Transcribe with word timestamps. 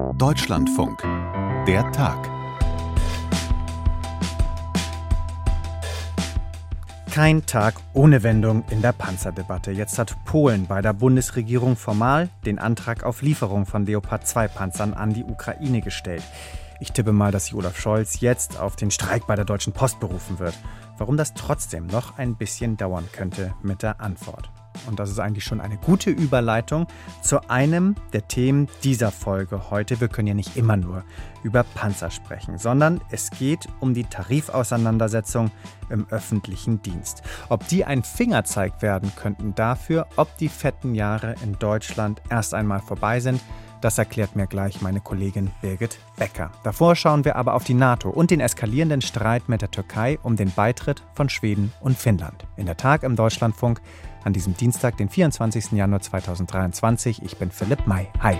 Deutschlandfunk. 0.00 1.02
Der 1.66 1.90
Tag. 1.92 2.30
Kein 7.10 7.44
Tag 7.44 7.74
ohne 7.92 8.22
Wendung 8.22 8.64
in 8.70 8.82
der 8.82 8.92
Panzerdebatte. 8.92 9.72
Jetzt 9.72 9.98
hat 9.98 10.16
Polen 10.24 10.66
bei 10.66 10.80
der 10.80 10.94
Bundesregierung 10.94 11.76
formal 11.76 12.28
den 12.46 12.58
Antrag 12.58 13.04
auf 13.04 13.22
Lieferung 13.22 13.66
von 13.66 13.84
Leopard 13.84 14.26
2 14.26 14.48
Panzern 14.48 14.94
an 14.94 15.12
die 15.12 15.24
Ukraine 15.24 15.80
gestellt. 15.80 16.22
Ich 16.80 16.92
tippe 16.92 17.12
mal, 17.12 17.30
dass 17.30 17.46
sich 17.46 17.54
Olaf 17.54 17.78
Scholz 17.78 18.20
jetzt 18.20 18.58
auf 18.58 18.76
den 18.76 18.90
Streik 18.90 19.26
bei 19.26 19.36
der 19.36 19.44
Deutschen 19.44 19.72
Post 19.72 20.00
berufen 20.00 20.38
wird. 20.38 20.54
Warum 20.98 21.16
das 21.16 21.34
trotzdem 21.34 21.86
noch 21.86 22.18
ein 22.18 22.36
bisschen 22.36 22.76
dauern 22.76 23.08
könnte 23.12 23.54
mit 23.62 23.82
der 23.82 24.00
Antwort. 24.00 24.50
Und 24.86 24.98
das 24.98 25.10
ist 25.10 25.18
eigentlich 25.18 25.44
schon 25.44 25.60
eine 25.60 25.76
gute 25.76 26.10
Überleitung 26.10 26.86
zu 27.22 27.48
einem 27.48 27.94
der 28.12 28.28
Themen 28.28 28.68
dieser 28.82 29.10
Folge 29.10 29.70
heute. 29.70 30.00
Wir 30.00 30.08
können 30.08 30.28
ja 30.28 30.34
nicht 30.34 30.56
immer 30.56 30.76
nur 30.76 31.04
über 31.42 31.62
Panzer 31.62 32.10
sprechen, 32.10 32.58
sondern 32.58 33.00
es 33.10 33.30
geht 33.30 33.66
um 33.80 33.94
die 33.94 34.04
Tarifauseinandersetzung 34.04 35.50
im 35.88 36.06
öffentlichen 36.10 36.82
Dienst. 36.82 37.22
Ob 37.48 37.66
die 37.68 37.84
ein 37.84 38.02
Fingerzeig 38.02 38.82
werden 38.82 39.12
könnten 39.16 39.54
dafür, 39.54 40.06
ob 40.16 40.36
die 40.38 40.48
fetten 40.48 40.94
Jahre 40.94 41.34
in 41.42 41.58
Deutschland 41.58 42.20
erst 42.30 42.54
einmal 42.54 42.80
vorbei 42.80 43.20
sind, 43.20 43.40
das 43.80 43.96
erklärt 43.96 44.36
mir 44.36 44.46
gleich 44.46 44.82
meine 44.82 45.00
Kollegin 45.00 45.50
Birgit 45.62 45.98
Becker. 46.18 46.50
Davor 46.64 46.96
schauen 46.96 47.24
wir 47.24 47.36
aber 47.36 47.54
auf 47.54 47.64
die 47.64 47.74
NATO 47.74 48.10
und 48.10 48.30
den 48.30 48.40
eskalierenden 48.40 49.00
Streit 49.00 49.48
mit 49.48 49.62
der 49.62 49.70
Türkei 49.70 50.18
um 50.22 50.36
den 50.36 50.52
Beitritt 50.52 51.02
von 51.14 51.30
Schweden 51.30 51.72
und 51.80 51.96
Finnland. 51.96 52.44
In 52.56 52.66
der 52.66 52.76
Tag 52.76 53.02
im 53.04 53.16
Deutschlandfunk 53.16 53.80
an 54.24 54.32
diesem 54.32 54.56
Dienstag, 54.56 54.96
den 54.96 55.08
24. 55.08 55.72
Januar 55.72 56.00
2023. 56.00 57.22
Ich 57.22 57.36
bin 57.36 57.50
Philipp 57.50 57.86
May. 57.86 58.08
Hi. 58.20 58.38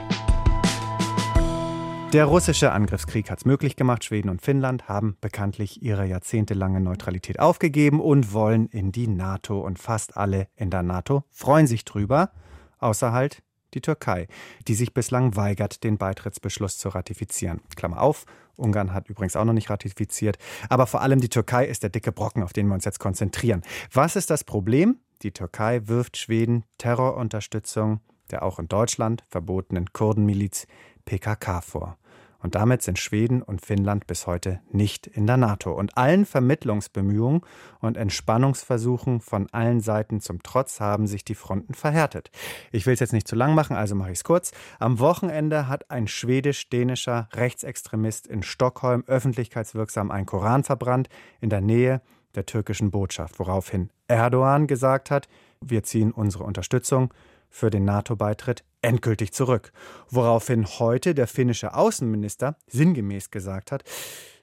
Der 2.12 2.24
russische 2.24 2.72
Angriffskrieg 2.72 3.30
hat 3.30 3.38
es 3.38 3.44
möglich 3.44 3.76
gemacht. 3.76 4.04
Schweden 4.04 4.30
und 4.30 4.42
Finnland 4.42 4.88
haben 4.88 5.16
bekanntlich 5.20 5.80
ihre 5.80 6.04
jahrzehntelange 6.06 6.80
Neutralität 6.80 7.38
aufgegeben 7.38 8.00
und 8.00 8.32
wollen 8.32 8.66
in 8.66 8.90
die 8.90 9.06
NATO. 9.06 9.60
Und 9.60 9.78
fast 9.78 10.16
alle 10.16 10.48
in 10.56 10.70
der 10.70 10.82
NATO 10.82 11.22
freuen 11.30 11.68
sich 11.68 11.84
drüber, 11.84 12.32
außer 12.78 13.12
halt 13.12 13.44
die 13.74 13.80
Türkei, 13.80 14.26
die 14.66 14.74
sich 14.74 14.92
bislang 14.92 15.36
weigert, 15.36 15.84
den 15.84 15.98
Beitrittsbeschluss 15.98 16.78
zu 16.78 16.88
ratifizieren. 16.88 17.60
Klammer 17.76 18.00
auf, 18.00 18.26
Ungarn 18.56 18.92
hat 18.92 19.08
übrigens 19.08 19.36
auch 19.36 19.44
noch 19.44 19.52
nicht 19.52 19.70
ratifiziert. 19.70 20.36
Aber 20.68 20.88
vor 20.88 21.02
allem 21.02 21.20
die 21.20 21.28
Türkei 21.28 21.64
ist 21.64 21.84
der 21.84 21.90
dicke 21.90 22.10
Brocken, 22.10 22.42
auf 22.42 22.52
den 22.52 22.66
wir 22.66 22.74
uns 22.74 22.84
jetzt 22.84 22.98
konzentrieren. 22.98 23.62
Was 23.92 24.16
ist 24.16 24.30
das 24.30 24.42
Problem? 24.42 24.98
Die 25.22 25.32
Türkei 25.32 25.82
wirft 25.86 26.16
Schweden 26.16 26.64
Terrorunterstützung 26.78 28.00
der 28.30 28.42
auch 28.42 28.58
in 28.58 28.68
Deutschland 28.68 29.24
verbotenen 29.28 29.92
Kurdenmiliz 29.92 30.66
PKK 31.04 31.60
vor. 31.60 31.96
Und 32.42 32.54
damit 32.54 32.80
sind 32.80 32.98
Schweden 32.98 33.42
und 33.42 33.60
Finnland 33.60 34.06
bis 34.06 34.26
heute 34.26 34.60
nicht 34.72 35.06
in 35.06 35.26
der 35.26 35.36
NATO. 35.36 35.72
Und 35.72 35.98
allen 35.98 36.24
Vermittlungsbemühungen 36.24 37.42
und 37.80 37.98
Entspannungsversuchen 37.98 39.20
von 39.20 39.46
allen 39.52 39.80
Seiten 39.80 40.22
zum 40.22 40.42
Trotz 40.42 40.80
haben 40.80 41.06
sich 41.06 41.22
die 41.22 41.34
Fronten 41.34 41.74
verhärtet. 41.74 42.30
Ich 42.72 42.86
will 42.86 42.94
es 42.94 43.00
jetzt 43.00 43.12
nicht 43.12 43.28
zu 43.28 43.36
lang 43.36 43.54
machen, 43.54 43.76
also 43.76 43.94
mache 43.94 44.12
ich 44.12 44.18
es 44.18 44.24
kurz. 44.24 44.52
Am 44.78 45.00
Wochenende 45.00 45.68
hat 45.68 45.90
ein 45.90 46.08
schwedisch-dänischer 46.08 47.28
Rechtsextremist 47.34 48.26
in 48.26 48.42
Stockholm 48.42 49.04
öffentlichkeitswirksam 49.06 50.10
einen 50.10 50.24
Koran 50.24 50.64
verbrannt 50.64 51.10
in 51.42 51.50
der 51.50 51.60
Nähe 51.60 52.00
der 52.34 52.46
türkischen 52.46 52.90
Botschaft, 52.90 53.38
woraufhin 53.38 53.90
Erdogan 54.08 54.66
gesagt 54.66 55.10
hat, 55.10 55.28
wir 55.60 55.82
ziehen 55.82 56.12
unsere 56.12 56.44
Unterstützung 56.44 57.12
für 57.48 57.70
den 57.70 57.84
NATO-Beitritt 57.84 58.64
endgültig 58.82 59.32
zurück. 59.32 59.72
Woraufhin 60.08 60.66
heute 60.66 61.14
der 61.14 61.26
finnische 61.26 61.74
Außenminister 61.74 62.56
sinngemäß 62.68 63.30
gesagt 63.30 63.72
hat, 63.72 63.84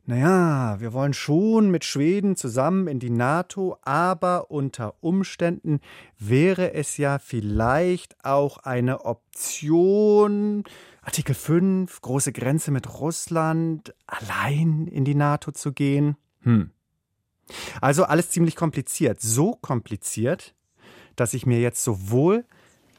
naja, 0.09 0.79
wir 0.79 0.93
wollen 0.93 1.13
schon 1.13 1.69
mit 1.69 1.83
Schweden 1.83 2.37
zusammen 2.37 2.87
in 2.87 2.97
die 2.97 3.09
NATO, 3.09 3.77
aber 3.81 4.49
unter 4.49 4.95
Umständen 5.01 5.81
wäre 6.17 6.73
es 6.73 6.95
ja 6.95 7.19
vielleicht 7.19 8.15
auch 8.23 8.59
eine 8.59 9.03
Option, 9.03 10.63
Artikel 11.01 11.35
5, 11.35 11.99
große 11.99 12.31
Grenze 12.31 12.71
mit 12.71 13.01
Russland, 13.01 13.93
allein 14.05 14.87
in 14.87 15.03
die 15.03 15.15
NATO 15.15 15.51
zu 15.51 15.73
gehen. 15.73 16.15
Hm. 16.43 16.71
Also 17.81 18.03
alles 18.03 18.29
ziemlich 18.29 18.55
kompliziert. 18.55 19.21
So 19.21 19.55
kompliziert, 19.55 20.53
dass 21.15 21.33
ich 21.33 21.45
mir 21.45 21.59
jetzt 21.59 21.83
sowohl 21.83 22.45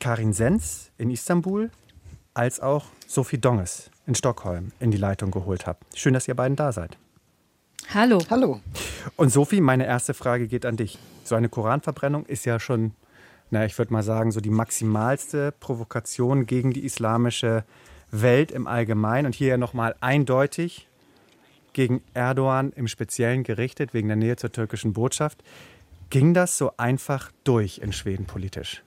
Karin 0.00 0.32
Sens 0.32 0.90
in 0.98 1.10
Istanbul 1.10 1.70
als 2.34 2.60
auch 2.60 2.86
Sophie 3.06 3.38
Donges 3.38 3.90
in 4.06 4.14
Stockholm 4.14 4.72
in 4.80 4.90
die 4.90 4.96
Leitung 4.96 5.30
geholt 5.30 5.66
habe. 5.66 5.78
Schön, 5.94 6.14
dass 6.14 6.28
ihr 6.28 6.34
beiden 6.34 6.56
da 6.56 6.72
seid. 6.72 6.96
Hallo. 7.92 8.20
Hallo. 8.30 8.60
Und 9.16 9.30
Sophie, 9.30 9.60
meine 9.60 9.86
erste 9.86 10.14
Frage 10.14 10.46
geht 10.48 10.66
an 10.66 10.76
dich. 10.76 10.98
So 11.24 11.34
eine 11.34 11.48
Koranverbrennung 11.48 12.26
ist 12.26 12.44
ja 12.44 12.60
schon, 12.60 12.92
na, 13.50 13.64
ich 13.64 13.76
würde 13.78 13.92
mal 13.92 14.02
sagen, 14.02 14.30
so 14.30 14.40
die 14.40 14.50
maximalste 14.50 15.52
Provokation 15.52 16.46
gegen 16.46 16.72
die 16.72 16.84
islamische 16.84 17.64
Welt 18.10 18.50
im 18.50 18.66
Allgemeinen 18.66 19.26
und 19.26 19.34
hier 19.34 19.48
ja 19.48 19.56
nochmal 19.56 19.94
eindeutig 20.00 20.87
gegen 21.78 22.02
Erdogan 22.12 22.72
im 22.72 22.88
Speziellen 22.88 23.44
gerichtet, 23.44 23.94
wegen 23.94 24.08
der 24.08 24.16
Nähe 24.16 24.34
zur 24.34 24.50
türkischen 24.50 24.94
Botschaft. 24.94 25.44
Ging 26.10 26.34
das 26.34 26.58
so 26.58 26.72
einfach 26.76 27.30
durch 27.44 27.78
in 27.78 27.92
Schweden 27.92 28.26
politisch? 28.26 28.82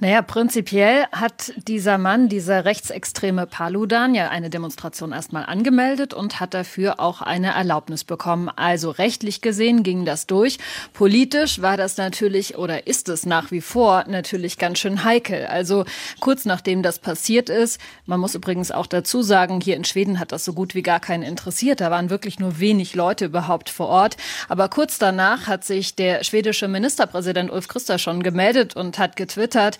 Naja, 0.00 0.22
prinzipiell 0.22 1.06
hat 1.10 1.52
dieser 1.56 1.98
Mann, 1.98 2.28
dieser 2.28 2.64
rechtsextreme 2.64 3.46
Paludan, 3.46 4.14
ja 4.14 4.28
eine 4.28 4.48
Demonstration 4.48 5.12
erstmal 5.12 5.44
angemeldet 5.44 6.14
und 6.14 6.38
hat 6.38 6.54
dafür 6.54 7.00
auch 7.00 7.20
eine 7.20 7.54
Erlaubnis 7.54 8.04
bekommen. 8.04 8.48
Also 8.54 8.90
rechtlich 8.90 9.40
gesehen 9.40 9.82
ging 9.82 10.04
das 10.04 10.26
durch. 10.26 10.58
Politisch 10.92 11.60
war 11.62 11.76
das 11.76 11.96
natürlich 11.96 12.56
oder 12.56 12.86
ist 12.86 13.08
es 13.08 13.26
nach 13.26 13.50
wie 13.50 13.60
vor 13.60 14.04
natürlich 14.06 14.56
ganz 14.58 14.78
schön 14.78 15.02
heikel. 15.02 15.46
Also 15.46 15.84
kurz 16.20 16.44
nachdem 16.44 16.82
das 16.82 17.00
passiert 17.00 17.48
ist, 17.48 17.80
man 18.06 18.20
muss 18.20 18.34
übrigens 18.34 18.70
auch 18.70 18.86
dazu 18.86 19.22
sagen, 19.22 19.60
hier 19.60 19.76
in 19.76 19.84
Schweden 19.84 20.20
hat 20.20 20.32
das 20.32 20.44
so 20.44 20.52
gut 20.52 20.74
wie 20.74 20.82
gar 20.82 21.00
keinen 21.00 21.22
interessiert. 21.22 21.80
Da 21.80 21.90
waren 21.90 22.08
wirklich 22.08 22.38
nur 22.38 22.60
wenig 22.60 22.94
Leute 22.94 23.26
überhaupt 23.26 23.68
vor 23.68 23.88
Ort. 23.88 24.16
Aber 24.48 24.68
kurz 24.68 24.98
danach 24.98 25.46
hat 25.46 25.64
sich 25.64 25.94
der 25.94 26.24
schwedische 26.24 26.68
Ministerpräsident 26.68 27.50
Ulf 27.50 27.68
Kristersson 27.68 28.22
gemeldet 28.22 28.76
und 28.76 28.98
hat 28.98 29.16
getwittert, 29.16 29.67
hat, 29.68 29.78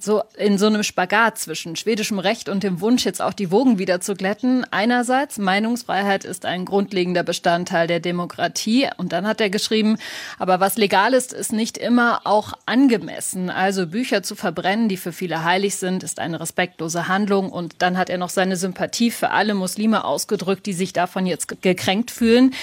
so 0.00 0.22
in 0.36 0.58
so 0.58 0.66
einem 0.66 0.82
Spagat 0.82 1.38
zwischen 1.38 1.76
schwedischem 1.76 2.18
Recht 2.18 2.48
und 2.48 2.62
dem 2.62 2.80
Wunsch, 2.80 3.04
jetzt 3.04 3.20
auch 3.20 3.32
die 3.32 3.50
Wogen 3.50 3.78
wieder 3.78 4.00
zu 4.00 4.14
glätten. 4.14 4.64
Einerseits, 4.70 5.38
Meinungsfreiheit 5.38 6.24
ist 6.24 6.44
ein 6.44 6.64
grundlegender 6.64 7.22
Bestandteil 7.24 7.86
der 7.86 8.00
Demokratie. 8.00 8.88
Und 8.96 9.12
dann 9.12 9.26
hat 9.26 9.40
er 9.40 9.50
geschrieben, 9.50 9.98
aber 10.38 10.60
was 10.60 10.76
legal 10.76 11.14
ist, 11.14 11.32
ist 11.32 11.52
nicht 11.52 11.78
immer 11.78 12.20
auch 12.24 12.52
angemessen. 12.66 13.50
Also 13.50 13.86
Bücher 13.86 14.22
zu 14.22 14.36
verbrennen, 14.36 14.88
die 14.88 14.96
für 14.96 15.12
viele 15.12 15.44
heilig 15.44 15.76
sind, 15.76 16.02
ist 16.02 16.20
eine 16.20 16.40
respektlose 16.40 17.08
Handlung. 17.08 17.50
Und 17.50 17.76
dann 17.78 17.98
hat 17.98 18.10
er 18.10 18.18
noch 18.18 18.30
seine 18.30 18.56
Sympathie 18.56 19.10
für 19.10 19.30
alle 19.30 19.54
Muslime 19.54 20.04
ausgedrückt, 20.04 20.66
die 20.66 20.74
sich 20.74 20.92
davon 20.92 21.26
jetzt 21.26 21.60
gekränkt 21.60 22.10
fühlen. 22.10 22.54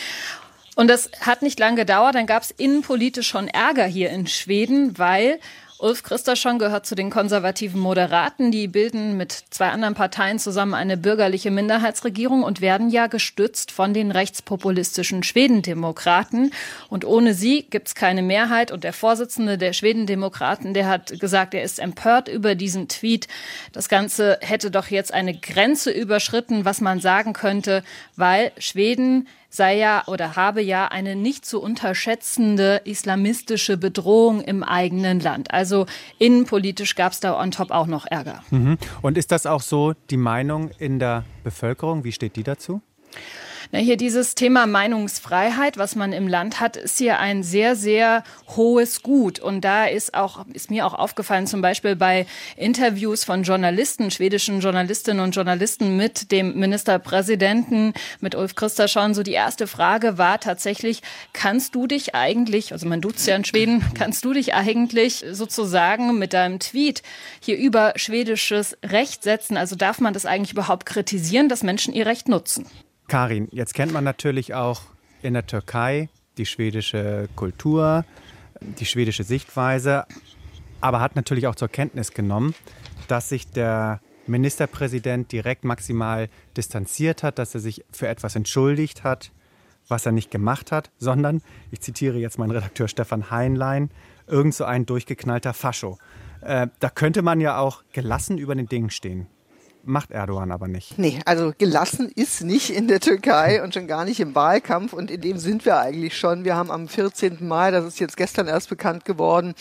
Und 0.75 0.89
das 0.89 1.09
hat 1.21 1.41
nicht 1.41 1.59
lange 1.59 1.77
gedauert. 1.77 2.15
Dann 2.15 2.25
gab 2.27 2.43
es 2.43 2.51
innenpolitisch 2.51 3.27
schon 3.27 3.47
Ärger 3.47 3.85
hier 3.85 4.09
in 4.09 4.27
Schweden, 4.27 4.97
weil 4.97 5.39
Ulf 5.77 6.03
Christerschon 6.03 6.57
gehört 6.57 6.85
zu 6.85 6.95
den 6.95 7.09
konservativen 7.09 7.81
Moderaten. 7.81 8.49
Die 8.49 8.69
bilden 8.69 9.17
mit 9.17 9.33
zwei 9.49 9.69
anderen 9.69 9.93
Parteien 9.93 10.39
zusammen 10.39 10.73
eine 10.73 10.95
bürgerliche 10.95 11.51
Minderheitsregierung 11.51 12.43
und 12.43 12.61
werden 12.61 12.89
ja 12.89 13.07
gestützt 13.07 13.71
von 13.71 13.93
den 13.93 14.11
rechtspopulistischen 14.11 15.21
Schwedendemokraten. 15.23 16.51
Und 16.89 17.03
ohne 17.03 17.33
sie 17.33 17.63
gibt 17.69 17.89
es 17.89 17.95
keine 17.95 18.21
Mehrheit. 18.21 18.71
Und 18.71 18.85
der 18.85 18.93
Vorsitzende 18.93 19.57
der 19.57 19.73
Schwedendemokraten, 19.73 20.73
der 20.73 20.87
hat 20.87 21.19
gesagt, 21.19 21.53
er 21.53 21.63
ist 21.63 21.79
empört 21.79 22.29
über 22.29 22.55
diesen 22.55 22.87
Tweet. 22.87 23.27
Das 23.73 23.89
Ganze 23.89 24.37
hätte 24.41 24.71
doch 24.71 24.87
jetzt 24.87 25.13
eine 25.13 25.37
Grenze 25.37 25.91
überschritten, 25.91 26.63
was 26.63 26.79
man 26.79 27.01
sagen 27.01 27.33
könnte, 27.33 27.83
weil 28.15 28.53
Schweden 28.57 29.27
sei 29.55 29.77
ja 29.77 30.03
oder 30.07 30.35
habe 30.35 30.61
ja 30.61 30.87
eine 30.87 31.15
nicht 31.15 31.45
zu 31.45 31.61
unterschätzende 31.61 32.81
islamistische 32.83 33.77
Bedrohung 33.77 34.41
im 34.41 34.63
eigenen 34.63 35.19
Land. 35.19 35.51
Also 35.51 35.85
innenpolitisch 36.19 36.95
gab 36.95 37.13
es 37.13 37.19
da 37.19 37.39
on 37.39 37.51
top 37.51 37.71
auch 37.71 37.87
noch 37.87 38.05
Ärger. 38.05 38.43
Mhm. 38.51 38.77
Und 39.01 39.17
ist 39.17 39.31
das 39.31 39.45
auch 39.45 39.61
so 39.61 39.93
die 40.09 40.17
Meinung 40.17 40.71
in 40.79 40.99
der 40.99 41.23
Bevölkerung? 41.43 42.03
Wie 42.03 42.11
steht 42.11 42.35
die 42.35 42.43
dazu? 42.43 42.81
Na, 43.71 43.79
hier 43.79 43.97
dieses 43.97 44.35
Thema 44.35 44.67
Meinungsfreiheit, 44.67 45.77
was 45.77 45.95
man 45.95 46.13
im 46.13 46.27
Land 46.27 46.59
hat, 46.59 46.77
ist 46.77 46.99
hier 46.99 47.19
ein 47.19 47.41
sehr, 47.41 47.75
sehr 47.75 48.23
hohes 48.55 49.01
Gut. 49.01 49.39
Und 49.39 49.61
da 49.61 49.85
ist 49.85 50.13
auch, 50.13 50.45
ist 50.53 50.69
mir 50.69 50.85
auch 50.85 50.93
aufgefallen, 50.93 51.47
zum 51.47 51.61
Beispiel 51.61 51.95
bei 51.95 52.27
Interviews 52.57 53.23
von 53.23 53.43
Journalisten, 53.43 54.11
schwedischen 54.11 54.59
Journalistinnen 54.59 55.23
und 55.23 55.35
Journalisten 55.35 55.97
mit 55.97 56.31
dem 56.31 56.59
Ministerpräsidenten, 56.59 57.93
mit 58.19 58.35
Ulf 58.35 58.55
Kristersson, 58.55 59.13
so 59.13 59.23
die 59.23 59.33
erste 59.33 59.65
Frage 59.65 60.17
war 60.17 60.39
tatsächlich, 60.39 61.01
kannst 61.33 61.73
du 61.73 61.87
dich 61.87 62.13
eigentlich, 62.13 62.71
also 62.71 62.87
man 62.87 63.01
duzt 63.01 63.25
ja 63.27 63.35
in 63.35 63.45
Schweden, 63.45 63.83
kannst 63.95 64.25
du 64.25 64.33
dich 64.33 64.53
eigentlich 64.53 65.25
sozusagen 65.31 66.17
mit 66.19 66.33
deinem 66.33 66.59
Tweet 66.59 67.01
hier 67.39 67.57
über 67.57 67.93
schwedisches 67.95 68.77
Recht 68.83 69.23
setzen? 69.23 69.57
Also 69.57 69.75
darf 69.75 69.99
man 69.99 70.13
das 70.13 70.25
eigentlich 70.25 70.53
überhaupt 70.53 70.85
kritisieren, 70.85 71.49
dass 71.49 71.63
Menschen 71.63 71.93
ihr 71.93 72.05
Recht 72.05 72.27
nutzen? 72.27 72.67
Karin, 73.07 73.47
jetzt 73.51 73.73
kennt 73.73 73.93
man 73.93 74.03
natürlich 74.03 74.53
auch 74.53 74.81
in 75.21 75.33
der 75.33 75.45
Türkei 75.45 76.09
die 76.37 76.45
schwedische 76.45 77.29
Kultur, 77.35 78.03
die 78.61 78.85
schwedische 78.85 79.23
Sichtweise, 79.23 80.05
aber 80.81 80.99
hat 80.99 81.15
natürlich 81.15 81.47
auch 81.47 81.55
zur 81.55 81.67
Kenntnis 81.67 82.11
genommen, 82.11 82.55
dass 83.07 83.29
sich 83.29 83.49
der 83.49 84.01
Ministerpräsident 84.27 85.31
direkt 85.31 85.63
maximal 85.63 86.29
distanziert 86.57 87.21
hat, 87.21 87.37
dass 87.37 87.53
er 87.53 87.61
sich 87.61 87.85
für 87.91 88.07
etwas 88.07 88.35
entschuldigt 88.35 89.03
hat, 89.03 89.31
was 89.87 90.05
er 90.05 90.11
nicht 90.11 90.31
gemacht 90.31 90.71
hat, 90.71 90.89
sondern, 90.97 91.41
ich 91.69 91.81
zitiere 91.81 92.17
jetzt 92.17 92.39
meinen 92.39 92.51
Redakteur 92.51 92.87
Stefan 92.87 93.29
Heinlein, 93.29 93.91
irgend 94.25 94.55
so 94.55 94.65
ein 94.65 94.87
durchgeknallter 94.87 95.53
Fascho. 95.53 95.99
Äh, 96.41 96.67
da 96.79 96.89
könnte 96.89 97.21
man 97.21 97.39
ja 97.39 97.59
auch 97.59 97.83
gelassen 97.93 98.39
über 98.39 98.55
den 98.55 98.67
Dingen 98.67 98.89
stehen 98.89 99.27
macht 99.85 100.11
Erdogan 100.11 100.51
aber 100.51 100.67
nicht. 100.67 100.97
Nee, 100.97 101.19
also 101.25 101.53
gelassen 101.57 102.11
ist 102.15 102.43
nicht 102.43 102.69
in 102.69 102.87
der 102.87 102.99
Türkei 102.99 103.63
und 103.63 103.73
schon 103.73 103.87
gar 103.87 104.05
nicht 104.05 104.19
im 104.19 104.35
Wahlkampf 104.35 104.93
und 104.93 105.11
in 105.11 105.21
dem 105.21 105.37
sind 105.37 105.65
wir 105.65 105.79
eigentlich 105.79 106.17
schon. 106.17 106.43
Wir 106.45 106.55
haben 106.55 106.71
am 106.71 106.87
14. 106.87 107.47
Mai, 107.47 107.71
das 107.71 107.85
ist 107.85 107.99
jetzt 107.99 108.17
gestern 108.17 108.47
erst 108.47 108.69
bekannt 108.69 109.05
geworden, 109.05 109.53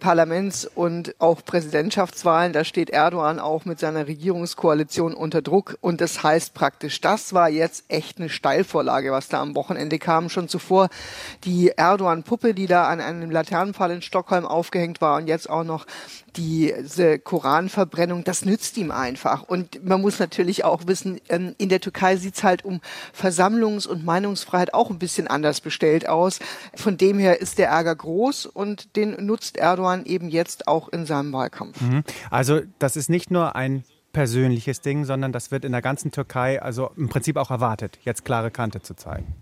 Parlaments- 0.00 0.66
und 0.66 1.14
auch 1.18 1.44
Präsidentschaftswahlen. 1.44 2.52
Da 2.52 2.64
steht 2.64 2.90
Erdogan 2.90 3.38
auch 3.38 3.64
mit 3.64 3.78
seiner 3.78 4.06
Regierungskoalition 4.06 5.14
unter 5.14 5.42
Druck 5.42 5.76
und 5.80 6.00
das 6.00 6.22
heißt 6.22 6.54
praktisch, 6.54 7.00
das 7.00 7.32
war 7.32 7.48
jetzt 7.48 7.84
echt 7.88 8.18
eine 8.18 8.28
Steilvorlage, 8.28 9.12
was 9.12 9.28
da 9.28 9.40
am 9.40 9.54
Wochenende 9.54 9.98
kam. 9.98 10.28
Schon 10.28 10.48
zuvor 10.48 10.88
die 11.44 11.68
Erdogan-Puppe, 11.68 12.54
die 12.54 12.66
da 12.66 12.88
an 12.88 13.00
einem 13.00 13.30
Laternenpfahl 13.30 13.90
in 13.90 14.02
Stockholm 14.02 14.44
aufgehängt 14.44 15.00
war 15.00 15.16
und 15.16 15.26
jetzt 15.26 15.48
auch 15.48 15.64
noch 15.64 15.86
diese 16.36 17.18
Koranverbrennung, 17.18 18.24
das 18.24 18.44
nützt 18.44 18.76
ihm 18.76 18.90
einfach. 18.90 19.42
Und 19.42 19.84
man 19.84 20.00
muss 20.00 20.18
natürlich 20.18 20.64
auch 20.64 20.86
wissen, 20.86 21.20
ähm, 21.28 21.54
in 21.58 21.68
der 21.68 21.80
Türkei 21.80 22.16
sieht's 22.16 22.42
halt 22.42 22.64
um 22.64 22.80
Versammlungs- 23.16 23.86
und 23.86 24.04
Meinungsfreiheit 24.04 24.74
auch 24.74 24.90
ein 24.90 24.98
bisschen 24.98 25.26
anders 25.26 25.60
bestellt 25.60 26.08
aus. 26.08 26.38
Von 26.74 26.96
dem 26.96 27.18
her 27.18 27.40
ist 27.40 27.58
der 27.58 27.68
Ärger 27.68 27.94
groß 27.94 28.46
und 28.46 28.96
den 28.96 29.24
nutzt 29.24 29.56
Erdogan 29.56 30.04
eben 30.04 30.28
jetzt 30.28 30.68
auch 30.68 30.88
in 30.88 31.06
seinem 31.06 31.32
Wahlkampf. 31.32 31.80
Mhm. 31.80 32.04
Also 32.30 32.60
das 32.78 32.96
ist 32.96 33.10
nicht 33.10 33.30
nur 33.30 33.54
ein 33.56 33.84
persönliches 34.12 34.80
Ding, 34.80 35.04
sondern 35.04 35.32
das 35.32 35.50
wird 35.50 35.64
in 35.64 35.72
der 35.72 35.82
ganzen 35.82 36.12
Türkei 36.12 36.60
also 36.60 36.90
im 36.96 37.08
Prinzip 37.08 37.36
auch 37.36 37.50
erwartet, 37.50 37.98
jetzt 38.02 38.24
klare 38.24 38.50
Kante 38.50 38.82
zu 38.82 38.94
zeigen. 38.94 39.34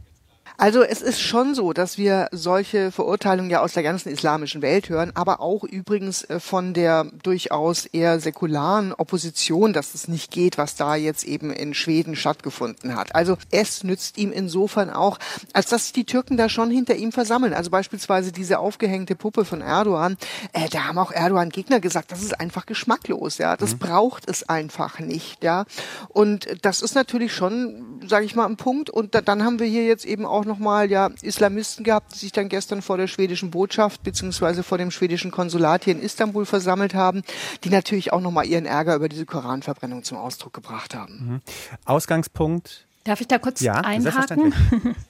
Also 0.61 0.83
es 0.83 1.01
ist 1.01 1.23
schon 1.23 1.55
so, 1.55 1.73
dass 1.73 1.97
wir 1.97 2.29
solche 2.33 2.93
Verurteilungen 2.93 3.51
ja 3.51 3.63
aus 3.63 3.73
der 3.73 3.83
ganzen 3.83 4.11
islamischen 4.11 4.61
Welt 4.61 4.91
hören, 4.91 5.11
aber 5.15 5.41
auch 5.41 5.65
übrigens 5.65 6.23
äh, 6.25 6.39
von 6.39 6.75
der 6.75 7.05
durchaus 7.23 7.87
eher 7.87 8.21
säkularen 8.21 8.93
Opposition, 8.93 9.73
dass 9.73 9.95
es 9.95 10.07
nicht 10.07 10.31
geht, 10.31 10.59
was 10.59 10.75
da 10.75 10.97
jetzt 10.97 11.25
eben 11.25 11.51
in 11.51 11.73
Schweden 11.73 12.15
stattgefunden 12.15 12.95
hat. 12.95 13.15
Also 13.15 13.39
es 13.51 13.85
nützt 13.85 14.19
ihm 14.19 14.33
insofern 14.33 14.91
auch, 14.91 15.19
als 15.55 15.71
dass 15.71 15.85
sich 15.85 15.95
die 15.95 16.05
Türken 16.05 16.37
da 16.37 16.51
schon 16.51 16.71
hinter 16.71 16.95
ihm 16.95 17.11
versammeln. 17.11 17.55
Also 17.55 17.71
beispielsweise 17.71 18.31
diese 18.31 18.59
aufgehängte 18.59 19.15
Puppe 19.15 19.47
von 19.47 19.63
Erdogan, 19.63 20.19
äh, 20.53 20.69
da 20.69 20.85
haben 20.85 20.99
auch 20.99 21.11
Erdogan-Gegner 21.11 21.81
gesagt, 21.81 22.13
das 22.13 22.21
ist 22.21 22.39
einfach 22.39 22.67
geschmacklos, 22.67 23.39
ja, 23.39 23.57
das 23.57 23.73
mhm. 23.73 23.79
braucht 23.79 24.29
es 24.29 24.47
einfach 24.47 24.99
nicht, 24.99 25.43
ja. 25.43 25.65
Und 26.11 26.49
das 26.61 26.83
ist 26.83 26.95
natürlich 26.95 27.33
schon, 27.33 28.03
sage 28.07 28.27
ich 28.27 28.35
mal, 28.35 28.45
ein 28.45 28.59
Punkt. 28.59 28.91
Und 28.91 29.15
da, 29.15 29.23
dann 29.23 29.43
haben 29.43 29.59
wir 29.59 29.67
hier 29.67 29.87
jetzt 29.87 30.05
eben 30.05 30.27
auch 30.27 30.50
nochmal 30.51 30.91
ja 30.91 31.11
Islamisten 31.23 31.85
gehabt, 31.85 32.15
die 32.15 32.19
sich 32.19 32.33
dann 32.33 32.49
gestern 32.49 32.83
vor 32.83 32.97
der 32.97 33.07
schwedischen 33.07 33.51
Botschaft 33.51 34.03
beziehungsweise 34.03 34.63
vor 34.63 34.79
dem 34.79 34.91
schwedischen 34.91 35.31
Konsulat 35.31 35.85
hier 35.85 35.95
in 35.95 36.03
Istanbul 36.03 36.45
versammelt 36.45 36.95
haben, 36.95 37.23
die 37.65 37.71
natürlich 37.71 38.13
auch 38.13 38.21
nochmal 38.21 38.47
ihren 38.47 38.67
Ärger 38.67 38.97
über 38.97 39.09
diese 39.09 39.27
Koranverbrennung 39.27 40.03
zum 40.03 40.19
Ausdruck 40.19 40.53
gebracht 40.53 40.95
haben. 40.95 41.15
Mhm. 41.15 41.41
Ausgangspunkt 41.85 42.87
Darf 43.05 43.23
ich 43.23 43.29
da 43.29 43.39
kurz 43.39 43.61
ja, 43.61 43.77
einhaken? 43.77 44.55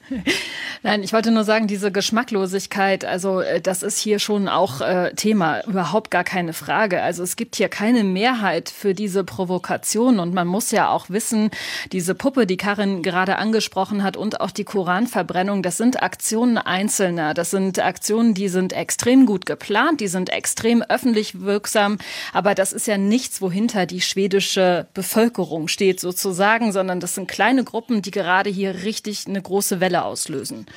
Nein, 0.83 1.03
ich 1.03 1.13
wollte 1.13 1.29
nur 1.29 1.43
sagen, 1.43 1.67
diese 1.67 1.91
Geschmacklosigkeit, 1.91 3.05
also 3.05 3.41
äh, 3.41 3.61
das 3.61 3.83
ist 3.83 3.99
hier 3.99 4.17
schon 4.17 4.47
auch 4.47 4.81
äh, 4.81 5.13
Thema, 5.13 5.63
überhaupt 5.67 6.09
gar 6.09 6.23
keine 6.23 6.53
Frage. 6.53 7.03
Also 7.03 7.21
es 7.21 7.35
gibt 7.35 7.55
hier 7.57 7.69
keine 7.69 8.03
Mehrheit 8.03 8.69
für 8.69 8.95
diese 8.95 9.23
Provokation 9.23 10.19
und 10.19 10.33
man 10.33 10.47
muss 10.47 10.71
ja 10.71 10.89
auch 10.89 11.09
wissen, 11.09 11.51
diese 11.91 12.15
Puppe, 12.15 12.47
die 12.47 12.57
Karin 12.57 13.03
gerade 13.03 13.35
angesprochen 13.35 14.01
hat 14.01 14.17
und 14.17 14.41
auch 14.41 14.49
die 14.49 14.63
Koranverbrennung, 14.63 15.61
das 15.61 15.77
sind 15.77 16.01
Aktionen 16.01 16.57
Einzelner, 16.57 17.35
das 17.35 17.51
sind 17.51 17.77
Aktionen, 17.77 18.33
die 18.33 18.47
sind 18.47 18.73
extrem 18.73 19.27
gut 19.27 19.45
geplant, 19.45 20.01
die 20.01 20.07
sind 20.07 20.31
extrem 20.31 20.81
öffentlich 20.81 21.41
wirksam, 21.41 21.99
aber 22.33 22.55
das 22.55 22.73
ist 22.73 22.87
ja 22.87 22.97
nichts, 22.97 23.39
wohinter 23.41 23.85
die 23.85 24.01
schwedische 24.01 24.87
Bevölkerung 24.95 25.67
steht 25.67 25.99
sozusagen, 25.99 26.71
sondern 26.71 26.99
das 26.99 27.13
sind 27.13 27.27
kleine 27.27 27.63
Gruppen, 27.63 27.80
Gruppen, 27.81 28.03
die 28.03 28.11
gerade 28.11 28.51
hier 28.51 28.83
richtig 28.83 29.25
eine 29.27 29.41
große 29.41 29.79
Welle 29.79 30.05
auslösen. 30.05 30.67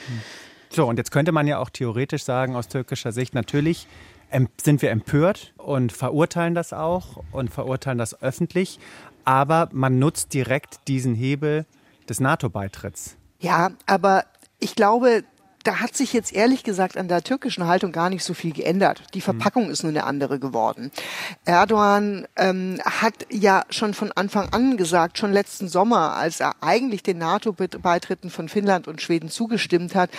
So, 0.70 0.86
und 0.86 0.96
jetzt 0.96 1.10
könnte 1.10 1.32
man 1.32 1.46
ja 1.46 1.58
auch 1.58 1.68
theoretisch 1.68 2.24
sagen, 2.24 2.56
aus 2.56 2.68
türkischer 2.68 3.12
Sicht, 3.12 3.34
natürlich 3.34 3.86
sind 4.58 4.80
wir 4.80 4.90
empört 4.90 5.52
und 5.58 5.92
verurteilen 5.92 6.54
das 6.54 6.72
auch 6.72 7.22
und 7.30 7.50
verurteilen 7.50 7.98
das 7.98 8.22
öffentlich, 8.22 8.78
aber 9.24 9.68
man 9.72 9.98
nutzt 9.98 10.32
direkt 10.32 10.88
diesen 10.88 11.14
Hebel 11.14 11.66
des 12.08 12.20
NATO-Beitritts. 12.20 13.18
Ja, 13.38 13.72
aber 13.84 14.24
ich 14.58 14.74
glaube, 14.74 15.24
da 15.64 15.80
hat 15.80 15.96
sich 15.96 16.12
jetzt 16.12 16.32
ehrlich 16.32 16.62
gesagt 16.62 16.96
an 16.96 17.08
der 17.08 17.24
türkischen 17.24 17.66
Haltung 17.66 17.90
gar 17.90 18.10
nicht 18.10 18.22
so 18.22 18.34
viel 18.34 18.52
geändert. 18.52 19.02
Die 19.14 19.18
mhm. 19.18 19.22
Verpackung 19.22 19.70
ist 19.70 19.82
nur 19.82 19.90
eine 19.90 20.04
andere 20.04 20.38
geworden. 20.38 20.92
Erdogan 21.44 22.26
ähm, 22.36 22.80
hat 22.84 23.26
ja 23.30 23.64
schon 23.70 23.94
von 23.94 24.12
Anfang 24.12 24.50
an 24.50 24.76
gesagt, 24.76 25.18
schon 25.18 25.32
letzten 25.32 25.68
Sommer, 25.68 26.14
als 26.14 26.40
er 26.40 26.54
eigentlich 26.60 27.02
den 27.02 27.18
NATO-Beitritten 27.18 28.30
von 28.30 28.48
Finnland 28.48 28.86
und 28.86 29.00
Schweden 29.00 29.30
zugestimmt 29.30 29.94
hat, 29.94 30.10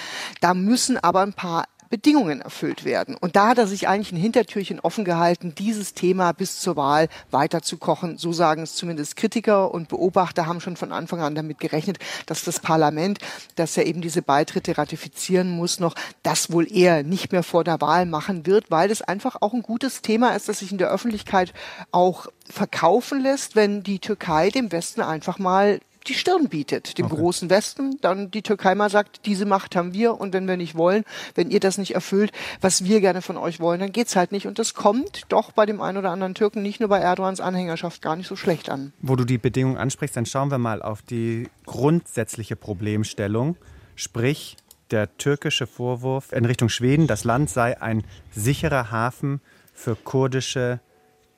da 0.41 0.53
müssen 0.53 0.97
aber 0.97 1.21
ein 1.21 1.33
paar 1.33 1.65
Bedingungen 1.95 2.41
erfüllt 2.41 2.83
werden. 2.83 3.15
Und 3.15 3.37
da 3.37 3.47
hat 3.47 3.57
er 3.57 3.67
sich 3.67 3.87
eigentlich 3.87 4.11
ein 4.11 4.17
Hintertürchen 4.17 4.81
offen 4.81 5.05
gehalten, 5.05 5.55
dieses 5.55 5.93
Thema 5.93 6.33
bis 6.33 6.59
zur 6.59 6.75
Wahl 6.75 7.07
weiterzukochen. 7.31 8.17
So 8.17 8.33
sagen 8.33 8.63
es 8.63 8.75
zumindest 8.75 9.15
Kritiker 9.15 9.73
und 9.73 9.87
Beobachter 9.87 10.45
haben 10.45 10.59
schon 10.59 10.75
von 10.75 10.91
Anfang 10.91 11.21
an 11.21 11.35
damit 11.35 11.57
gerechnet, 11.59 11.99
dass 12.25 12.43
das 12.43 12.59
Parlament, 12.59 13.19
das 13.55 13.77
ja 13.77 13.83
eben 13.83 14.01
diese 14.01 14.21
Beitritte 14.21 14.77
ratifizieren 14.77 15.49
muss, 15.51 15.79
noch 15.79 15.95
das 16.21 16.51
wohl 16.51 16.69
eher 16.69 17.03
nicht 17.03 17.31
mehr 17.31 17.43
vor 17.43 17.63
der 17.63 17.79
Wahl 17.79 18.05
machen 18.05 18.45
wird, 18.45 18.69
weil 18.69 18.91
es 18.91 19.01
einfach 19.01 19.37
auch 19.39 19.53
ein 19.53 19.61
gutes 19.61 20.01
Thema 20.01 20.35
ist, 20.35 20.49
das 20.49 20.59
sich 20.59 20.73
in 20.73 20.77
der 20.77 20.91
Öffentlichkeit 20.91 21.53
auch 21.93 22.27
verkaufen 22.49 23.21
lässt, 23.21 23.55
wenn 23.55 23.83
die 23.83 23.99
Türkei 23.99 24.49
dem 24.49 24.73
Westen 24.73 24.99
einfach 24.99 25.39
mal 25.39 25.79
die 26.07 26.13
Stirn 26.13 26.49
bietet, 26.49 26.97
dem 26.97 27.07
okay. 27.07 27.15
großen 27.15 27.49
Westen, 27.49 27.97
dann 28.01 28.31
die 28.31 28.41
Türkei 28.41 28.75
mal 28.75 28.89
sagt, 28.89 29.25
diese 29.25 29.45
Macht 29.45 29.75
haben 29.75 29.93
wir 29.93 30.19
und 30.19 30.33
wenn 30.33 30.47
wir 30.47 30.57
nicht 30.57 30.75
wollen, 30.75 31.03
wenn 31.33 31.49
ihr 31.49 31.59
das 31.59 31.77
nicht 31.77 31.95
erfüllt, 31.95 32.31
was 32.61 32.83
wir 32.83 33.01
gerne 33.01 33.21
von 33.21 33.37
euch 33.37 33.59
wollen, 33.59 33.79
dann 33.79 33.91
geht's 33.91 34.15
halt 34.15 34.31
nicht 34.31 34.47
und 34.47 34.59
das 34.59 34.73
kommt 34.73 35.23
doch 35.29 35.51
bei 35.51 35.65
dem 35.65 35.81
einen 35.81 35.97
oder 35.97 36.11
anderen 36.11 36.35
Türken, 36.35 36.61
nicht 36.61 36.79
nur 36.79 36.89
bei 36.89 36.99
Erdogans 36.99 37.39
Anhängerschaft, 37.39 38.01
gar 38.01 38.15
nicht 38.15 38.27
so 38.27 38.35
schlecht 38.35 38.69
an. 38.69 38.93
Wo 39.01 39.15
du 39.15 39.25
die 39.25 39.37
Bedingungen 39.37 39.77
ansprichst, 39.77 40.15
dann 40.15 40.25
schauen 40.25 40.51
wir 40.51 40.57
mal 40.57 40.81
auf 40.81 41.01
die 41.01 41.49
grundsätzliche 41.65 42.55
Problemstellung, 42.55 43.57
sprich 43.95 44.57
der 44.91 45.17
türkische 45.17 45.67
Vorwurf 45.67 46.31
in 46.31 46.45
Richtung 46.45 46.69
Schweden, 46.69 47.07
das 47.07 47.23
Land 47.23 47.49
sei 47.49 47.81
ein 47.81 48.03
sicherer 48.31 48.91
Hafen 48.91 49.41
für 49.73 49.95
kurdische 49.95 50.79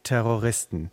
Terroristen. 0.04 0.92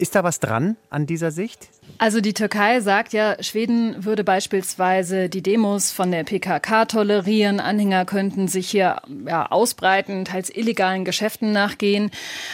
Ist 0.00 0.14
da 0.14 0.24
was 0.24 0.40
dran 0.40 0.78
an 0.88 1.04
dieser 1.04 1.30
Sicht? 1.30 1.68
Also 1.98 2.22
die 2.22 2.32
Türkei 2.32 2.80
sagt 2.80 3.12
ja, 3.12 3.36
Schweden 3.42 4.02
würde 4.02 4.24
beispielsweise 4.24 5.28
die 5.28 5.42
Demos 5.42 5.90
von 5.90 6.10
der 6.10 6.24
PKK 6.24 6.86
tolerieren. 6.86 7.60
Anhänger 7.60 8.06
könnten 8.06 8.48
sich 8.48 8.70
hier 8.70 9.02
ja, 9.26 9.50
ausbreiten, 9.50 10.24
teils 10.24 10.48
illegalen 10.48 11.04
Geschäften 11.04 11.52
nachgehen. 11.52 12.10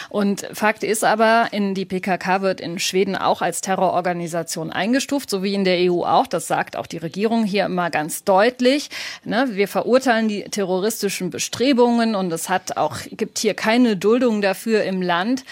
Und 0.09 0.45
Fakt 0.51 0.83
ist 0.83 1.05
aber, 1.05 1.47
in 1.53 1.73
die 1.73 1.85
PKK 1.85 2.41
wird 2.41 2.59
in 2.59 2.79
Schweden 2.79 3.15
auch 3.15 3.41
als 3.41 3.61
Terrororganisation 3.61 4.69
eingestuft, 4.69 5.29
so 5.29 5.41
wie 5.41 5.53
in 5.53 5.63
der 5.63 5.89
EU 5.89 6.03
auch. 6.03 6.27
Das 6.27 6.47
sagt 6.47 6.75
auch 6.75 6.85
die 6.85 6.97
Regierung 6.97 7.45
hier 7.45 7.63
immer 7.63 7.89
ganz 7.89 8.25
deutlich. 8.25 8.89
Ne, 9.23 9.47
wir 9.51 9.69
verurteilen 9.69 10.27
die 10.27 10.43
terroristischen 10.43 11.29
Bestrebungen 11.29 12.13
und 12.13 12.29
es 12.33 12.49
hat 12.49 12.75
auch, 12.75 12.97
gibt 13.09 13.39
hier 13.39 13.53
keine 13.53 13.95
Duldung 13.95 14.41
dafür 14.41 14.83
im 14.83 15.01
Land. 15.01 15.45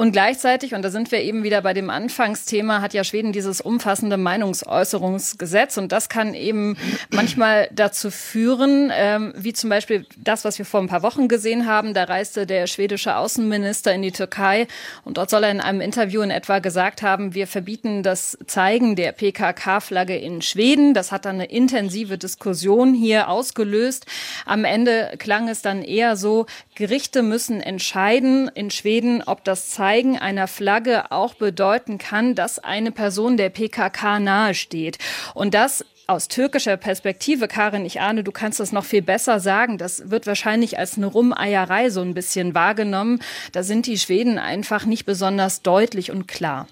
Und 0.00 0.12
gleichzeitig, 0.12 0.72
und 0.72 0.80
da 0.80 0.88
sind 0.88 1.12
wir 1.12 1.20
eben 1.20 1.42
wieder 1.42 1.60
bei 1.60 1.74
dem 1.74 1.90
Anfangsthema, 1.90 2.80
hat 2.80 2.94
ja 2.94 3.04
Schweden 3.04 3.32
dieses 3.32 3.60
umfassende 3.60 4.16
Meinungsäußerungsgesetz. 4.16 5.76
Und 5.76 5.92
das 5.92 6.08
kann 6.08 6.32
eben 6.32 6.78
manchmal 7.10 7.68
dazu 7.70 8.10
führen, 8.10 8.90
ähm, 8.94 9.34
wie 9.36 9.52
zum 9.52 9.68
Beispiel 9.68 10.06
das, 10.16 10.46
was 10.46 10.56
wir 10.56 10.64
vor 10.64 10.80
ein 10.80 10.88
paar 10.88 11.02
Wochen 11.02 11.28
gesehen 11.28 11.66
haben. 11.66 11.92
Da 11.92 12.04
reiste 12.04 12.46
der 12.46 12.66
schwedische 12.66 13.14
Außenminister 13.14 13.92
in 13.92 14.00
die 14.00 14.10
Türkei 14.10 14.68
und 15.04 15.18
dort 15.18 15.28
soll 15.28 15.44
er 15.44 15.50
in 15.50 15.60
einem 15.60 15.82
Interview 15.82 16.22
in 16.22 16.30
etwa 16.30 16.60
gesagt 16.60 17.02
haben, 17.02 17.34
wir 17.34 17.46
verbieten 17.46 18.02
das 18.02 18.38
Zeigen 18.46 18.96
der 18.96 19.12
PKK-Flagge 19.12 20.16
in 20.16 20.40
Schweden. 20.40 20.94
Das 20.94 21.12
hat 21.12 21.26
dann 21.26 21.34
eine 21.34 21.50
intensive 21.50 22.16
Diskussion 22.16 22.94
hier 22.94 23.28
ausgelöst. 23.28 24.06
Am 24.46 24.64
Ende 24.64 25.12
klang 25.18 25.50
es 25.50 25.60
dann 25.60 25.82
eher 25.82 26.16
so, 26.16 26.46
Gerichte 26.74 27.20
müssen 27.20 27.60
entscheiden 27.60 28.50
in 28.54 28.70
Schweden, 28.70 29.22
ob 29.26 29.44
das 29.44 29.68
Zeigen 29.68 29.89
einer 30.18 30.48
Flagge 30.48 31.10
auch 31.10 31.34
bedeuten 31.34 31.98
kann, 31.98 32.34
dass 32.34 32.58
eine 32.58 32.92
Person 32.92 33.36
der 33.36 33.50
PKK 33.50 34.20
nahesteht. 34.20 34.98
Und 35.34 35.54
das 35.54 35.84
aus 36.06 36.26
türkischer 36.26 36.76
Perspektive, 36.76 37.46
Karin, 37.46 37.86
ich 37.86 38.00
ahne, 38.00 38.24
du 38.24 38.32
kannst 38.32 38.58
das 38.58 38.72
noch 38.72 38.84
viel 38.84 39.02
besser 39.02 39.38
sagen. 39.38 39.78
Das 39.78 40.10
wird 40.10 40.26
wahrscheinlich 40.26 40.78
als 40.78 40.96
eine 40.96 41.06
Rumeierei 41.06 41.90
so 41.90 42.00
ein 42.00 42.14
bisschen 42.14 42.54
wahrgenommen. 42.54 43.20
Da 43.52 43.62
sind 43.62 43.86
die 43.86 43.98
Schweden 43.98 44.38
einfach 44.38 44.86
nicht 44.86 45.06
besonders 45.06 45.62
deutlich 45.62 46.10
und 46.10 46.26
klar. 46.26 46.66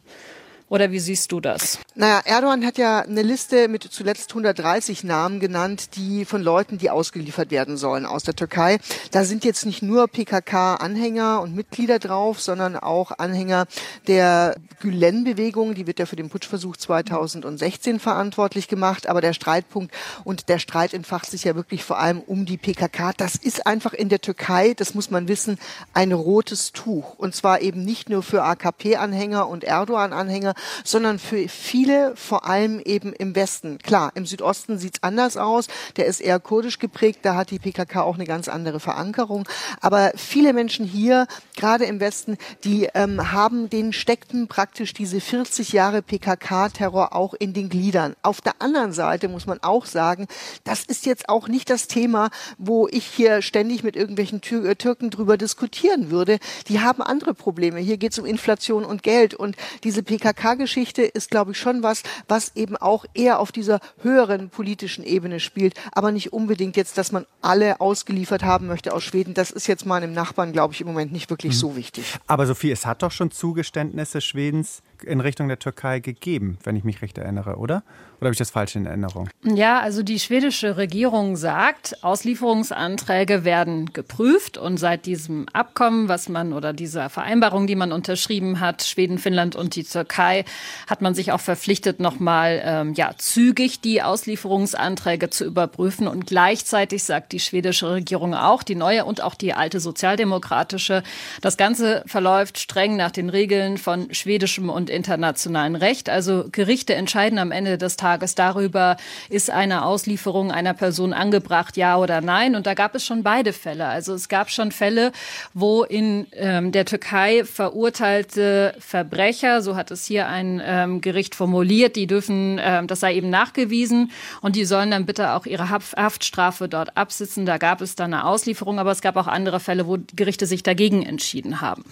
Oder 0.71 0.93
wie 0.93 0.99
siehst 0.99 1.33
du 1.33 1.41
das? 1.41 1.79
Naja, 1.95 2.21
Erdogan 2.25 2.65
hat 2.65 2.77
ja 2.77 3.01
eine 3.01 3.23
Liste 3.23 3.69
mit 3.69 3.83
zuletzt 3.83 4.31
130 4.31 5.03
Namen 5.03 5.41
genannt, 5.41 5.97
die 5.97 6.27
von 6.27 6.43
Leuten, 6.43 6.77
die 6.77 6.91
ausgeliefert 6.91 7.51
werden 7.51 7.79
sollen 7.79 8.05
aus 8.05 8.23
der 8.23 8.37
Türkei. 8.37 8.79
Da 9.11 9.25
sind 9.25 9.45
jetzt 9.45 9.65
nicht 9.65 9.83
nur 9.83 10.09
PKK-Anhänger 10.09 11.41
und 11.41 11.57
Mitglieder 11.57 11.99
drauf, 11.99 12.43
sondern 12.43 12.77
auch 12.77 13.13
Anhänger 13.19 13.67
der 14.07 14.57
Gülen-Bewegung. 14.81 15.75
Die 15.75 15.87
wird 15.87 15.99
ja 15.99 16.07
für 16.07 16.17
den 16.17 16.29
Putschversuch 16.29 16.77
2016 16.77 17.99
verantwortlich 17.99 18.69
gemacht. 18.69 19.09
Aber 19.09 19.23
der 19.23 19.33
Streitpunkt 19.33 19.95
und 20.25 20.51
der 20.51 20.59
Streit 20.59 20.93
entfacht 20.93 21.31
sich 21.31 21.45
ja 21.45 21.57
wirklich 21.57 21.83
vor 21.83 21.99
allem 21.99 22.21
um 22.21 22.45
die 22.45 22.59
PKK. 22.59 23.13
Das 23.17 23.37
ist 23.37 23.67
einfach 23.67 23.95
in 23.95 24.11
der 24.11 24.21
Türkei, 24.21 24.75
das 24.75 24.95
muss 24.95 25.11
man 25.11 25.29
wissen, 25.29 25.59
ein 25.95 26.13
rotes 26.13 26.73
Tuch. 26.73 27.15
Und 27.19 27.35
zwar 27.35 27.63
eben 27.63 27.85
nicht 27.85 28.11
nur 28.11 28.23
für 28.23 28.43
AKP-Anhänger 28.43 29.49
und 29.49 29.65
Erdogan-Anhänger, 29.65 30.55
sondern 30.85 31.19
für 31.19 31.49
viele, 31.49 32.15
vor 32.17 32.47
allem 32.47 32.81
eben 32.81 33.12
im 33.12 33.35
Westen. 33.35 33.79
Klar, 33.79 34.12
im 34.15 34.27
Südosten 34.27 34.79
sieht's 34.79 35.03
anders 35.03 35.37
aus. 35.37 35.67
Der 35.97 36.07
ist 36.07 36.21
eher 36.21 36.41
kurdisch 36.41 36.79
geprägt. 36.79 37.21
Da 37.23 37.35
hat 37.35 37.50
die 37.50 37.59
PKK 37.59 38.03
auch 38.03 38.15
eine 38.15 38.25
ganz 38.25 38.49
andere 38.49 38.81
Verankerung. 38.81 39.49
Aber 39.81 40.12
viele 40.17 40.53
Menschen 40.53 40.87
hier, 40.87 41.27
gerade 41.57 41.85
im 41.85 42.00
Westen, 42.00 42.37
die 42.65 42.88
ähm, 42.95 43.33
haben, 43.33 43.71
denen 43.71 43.93
steckten 43.93 44.49
praktisch 44.49 44.93
diese 44.95 45.21
40 45.21 45.73
Jahre 45.73 46.03
PKK-Terror 46.03 47.15
auch 47.15 47.35
in 47.35 47.53
den 47.53 47.69
Gliedern. 47.69 48.15
Auf 48.23 48.41
der 48.41 48.61
anderen 48.61 48.93
Seite 48.93 49.29
muss 49.29 49.47
man 49.47 49.62
auch 49.62 49.87
sagen, 49.87 50.27
das 50.65 50.85
ist 50.85 51.07
jetzt 51.07 51.29
auch 51.29 51.49
nicht 51.49 51.71
das 51.71 51.88
Thema, 51.88 52.31
wo 52.59 52.88
ich 52.88 53.05
hier 53.05 53.43
ständig 53.43 53.83
mit 53.83 53.97
irgendwelchen 53.97 54.41
Tür 54.41 54.65
äh, 54.65 54.77
Türken 54.77 55.11
drüber 55.11 55.37
diskutieren 55.37 56.11
würde. 56.11 56.38
Die 56.69 56.81
haben 56.81 57.03
andere 57.03 57.35
Probleme. 57.35 57.81
Hier 57.81 57.97
geht 57.97 58.12
es 58.12 58.19
um 58.19 58.27
Inflation 58.27 58.85
und 58.85 59.03
Geld. 59.03 59.35
Und 59.35 59.57
diese 59.85 60.03
PKK 60.03 60.48
PKK-Geschichte 60.49 61.02
ist, 61.02 61.31
glaube 61.31 61.52
ich, 61.52 61.59
schon 61.59 61.83
was, 61.83 62.02
was 62.26 62.52
eben 62.57 62.76
auch 62.76 63.05
eher 63.14 63.40
auf 63.40 63.52
dieser 63.52 63.81
höheren 64.02 64.50
politischen 64.50 65.05
Ebene 65.05 65.40
spielt, 65.40 65.75
aber 65.93 66.12
nicht 66.12 66.33
unbedingt 66.33 66.76
jetzt, 66.76 66.99
dass 66.99 67.12
man 67.12 67.26
alle 67.43 67.81
ausgeliefert 67.81 68.43
haben 68.43 68.67
möchte 68.67 68.93
aus 68.93 69.05
Schweden. 69.05 69.35
Das 69.35 69.50
ist 69.50 69.67
jetzt 69.67 69.87
meinem 69.87 70.12
Nachbarn, 70.12 70.52
glaube 70.52 70.75
ich, 70.75 70.81
im 70.81 70.87
Moment 70.87 71.12
nicht 71.12 71.31
wirklich 71.31 71.55
mhm. 71.55 71.59
so 71.59 71.76
wichtig. 71.76 72.05
Aber 72.26 72.47
Sophie, 72.47 72.71
es 72.71 72.87
hat 72.87 73.02
doch 73.02 73.12
schon 73.12 73.31
Zugeständnisse 73.31 74.21
Schwedens 74.21 74.83
in 75.05 75.21
Richtung 75.21 75.49
der 75.49 75.59
Türkei 75.59 76.00
gegeben, 76.00 76.59
wenn 76.64 76.76
ich 76.76 76.85
mich 76.85 77.02
recht 77.02 77.19
erinnere, 77.19 77.57
oder? 77.57 77.83
Oder 78.21 78.26
habe 78.26 78.33
ich 78.33 78.38
das 78.38 78.50
falsch 78.50 78.75
in 78.75 78.85
Erinnerung? 78.85 79.28
Ja, 79.45 79.78
also 79.78 80.02
die 80.02 80.19
schwedische 80.19 80.76
Regierung 80.76 81.37
sagt, 81.37 82.02
Auslieferungsanträge 82.02 83.45
werden 83.45 83.93
geprüft 83.93 84.59
und 84.59 84.76
seit 84.76 85.07
diesem 85.07 85.47
Abkommen, 85.52 86.09
was 86.09 86.28
man 86.28 86.52
oder 86.52 86.73
dieser 86.73 87.11
Vereinbarung, 87.11 87.69
die 87.69 87.76
man 87.76 87.93
unterschrieben 87.93 88.59
hat, 88.59 88.83
Schweden, 88.83 89.19
Finnland 89.19 89.55
und 89.55 89.76
die 89.76 89.85
Türkei, 89.85 90.45
hat 90.88 91.00
man 91.00 91.14
sich 91.14 91.31
auch 91.31 91.38
verpflichtet, 91.38 92.00
nochmal 92.00 92.61
ähm, 92.64 92.95
ja, 92.95 93.12
zügig 93.17 93.81
die 93.83 94.02
Auslieferungsanträge 94.02 95.31
zu 95.31 95.45
überprüfen. 95.45 96.09
Und 96.09 96.26
gleichzeitig 96.26 97.05
sagt 97.05 97.31
die 97.31 97.40
schwedische 97.40 97.88
Regierung 97.88 98.35
auch, 98.35 98.64
die 98.64 98.75
neue 98.75 99.05
und 99.05 99.23
auch 99.23 99.37
die 99.37 99.55
alte 99.55 99.78
sozialdemokratische, 99.78 101.05
das 101.40 101.57
Ganze 101.57 102.02
verläuft 102.07 102.59
streng 102.59 102.97
nach 102.97 103.12
den 103.12 103.31
Regeln 103.31 103.78
von 103.78 104.12
schwedischem 104.12 104.71
und 104.71 104.88
internationalen 104.88 105.76
Recht. 105.76 106.09
Also 106.09 106.47
Gerichte 106.50 106.95
entscheiden 106.95 107.38
am 107.38 107.52
Ende 107.52 107.78
des 107.78 107.97
Tages, 107.97 108.18
Tages 108.18 108.35
darüber, 108.35 108.97
ist 109.28 109.50
eine 109.50 109.85
Auslieferung 109.85 110.50
einer 110.50 110.75
Person 110.75 111.12
angebracht, 111.12 111.76
ja 111.76 111.99
oder 111.99 112.21
nein. 112.21 112.57
Und 112.57 112.66
da 112.66 112.75
gab 112.75 112.95
es 112.95 113.04
schon 113.04 113.23
beide 113.23 113.52
Fälle. 113.52 113.87
Also 113.87 114.14
es 114.14 114.28
gab 114.28 114.50
schon 114.50 114.73
Fälle, 114.73 115.12
wo 115.54 115.85
in 115.85 116.26
ähm, 116.33 116.73
der 116.73 116.85
Türkei 116.85 117.45
verurteilte 117.45 118.75
Verbrecher, 118.78 119.62
so 119.62 119.76
hat 119.76 119.90
es 119.90 120.07
hier 120.07 120.26
ein 120.26 120.61
ähm, 120.64 121.00
Gericht 121.00 121.35
formuliert, 121.35 121.97
die 121.97 122.07
dürfen, 122.07 122.59
ähm, 122.61 122.87
das 122.87 123.00
sei 123.00 123.14
eben 123.14 123.30
nachgewiesen 123.30 124.11
und 124.40 124.57
die 124.57 124.64
sollen 124.64 124.90
dann 124.90 125.07
bitte 125.07 125.33
auch 125.33 125.47
ihre 125.47 125.68
Haftstrafe 125.68 126.68
dort 126.68 126.97
absitzen. 126.97 127.47
Da 127.47 127.59
gab 127.59 127.80
es 127.80 127.95
dann 127.95 128.14
eine 128.14 128.25
Auslieferung, 128.25 128.78
aber 128.78 128.90
es 128.90 129.00
gab 129.00 129.16
auch 129.16 129.26
andere 129.26 129.61
Fälle, 129.61 129.87
wo 129.87 129.99
Gerichte 130.16 130.47
sich 130.47 130.62
dagegen 130.62 131.02
entschieden 131.02 131.61
haben. 131.61 131.85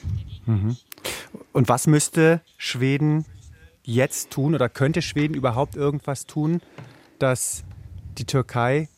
Mhm. 0.47 0.77
Und 1.57 1.71
was 1.71 1.87
müsste 1.87 2.43
Schweden 2.59 3.25
jetzt 3.83 4.31
tun 4.31 4.55
oder 4.55 4.69
könnte 4.69 5.01
Schweden 5.01 5.33
überhaupt 5.33 5.75
irgendwas 5.75 6.27
tun, 6.27 6.61
dass 7.19 7.65
die 8.19 8.27
Türkei 8.27 8.91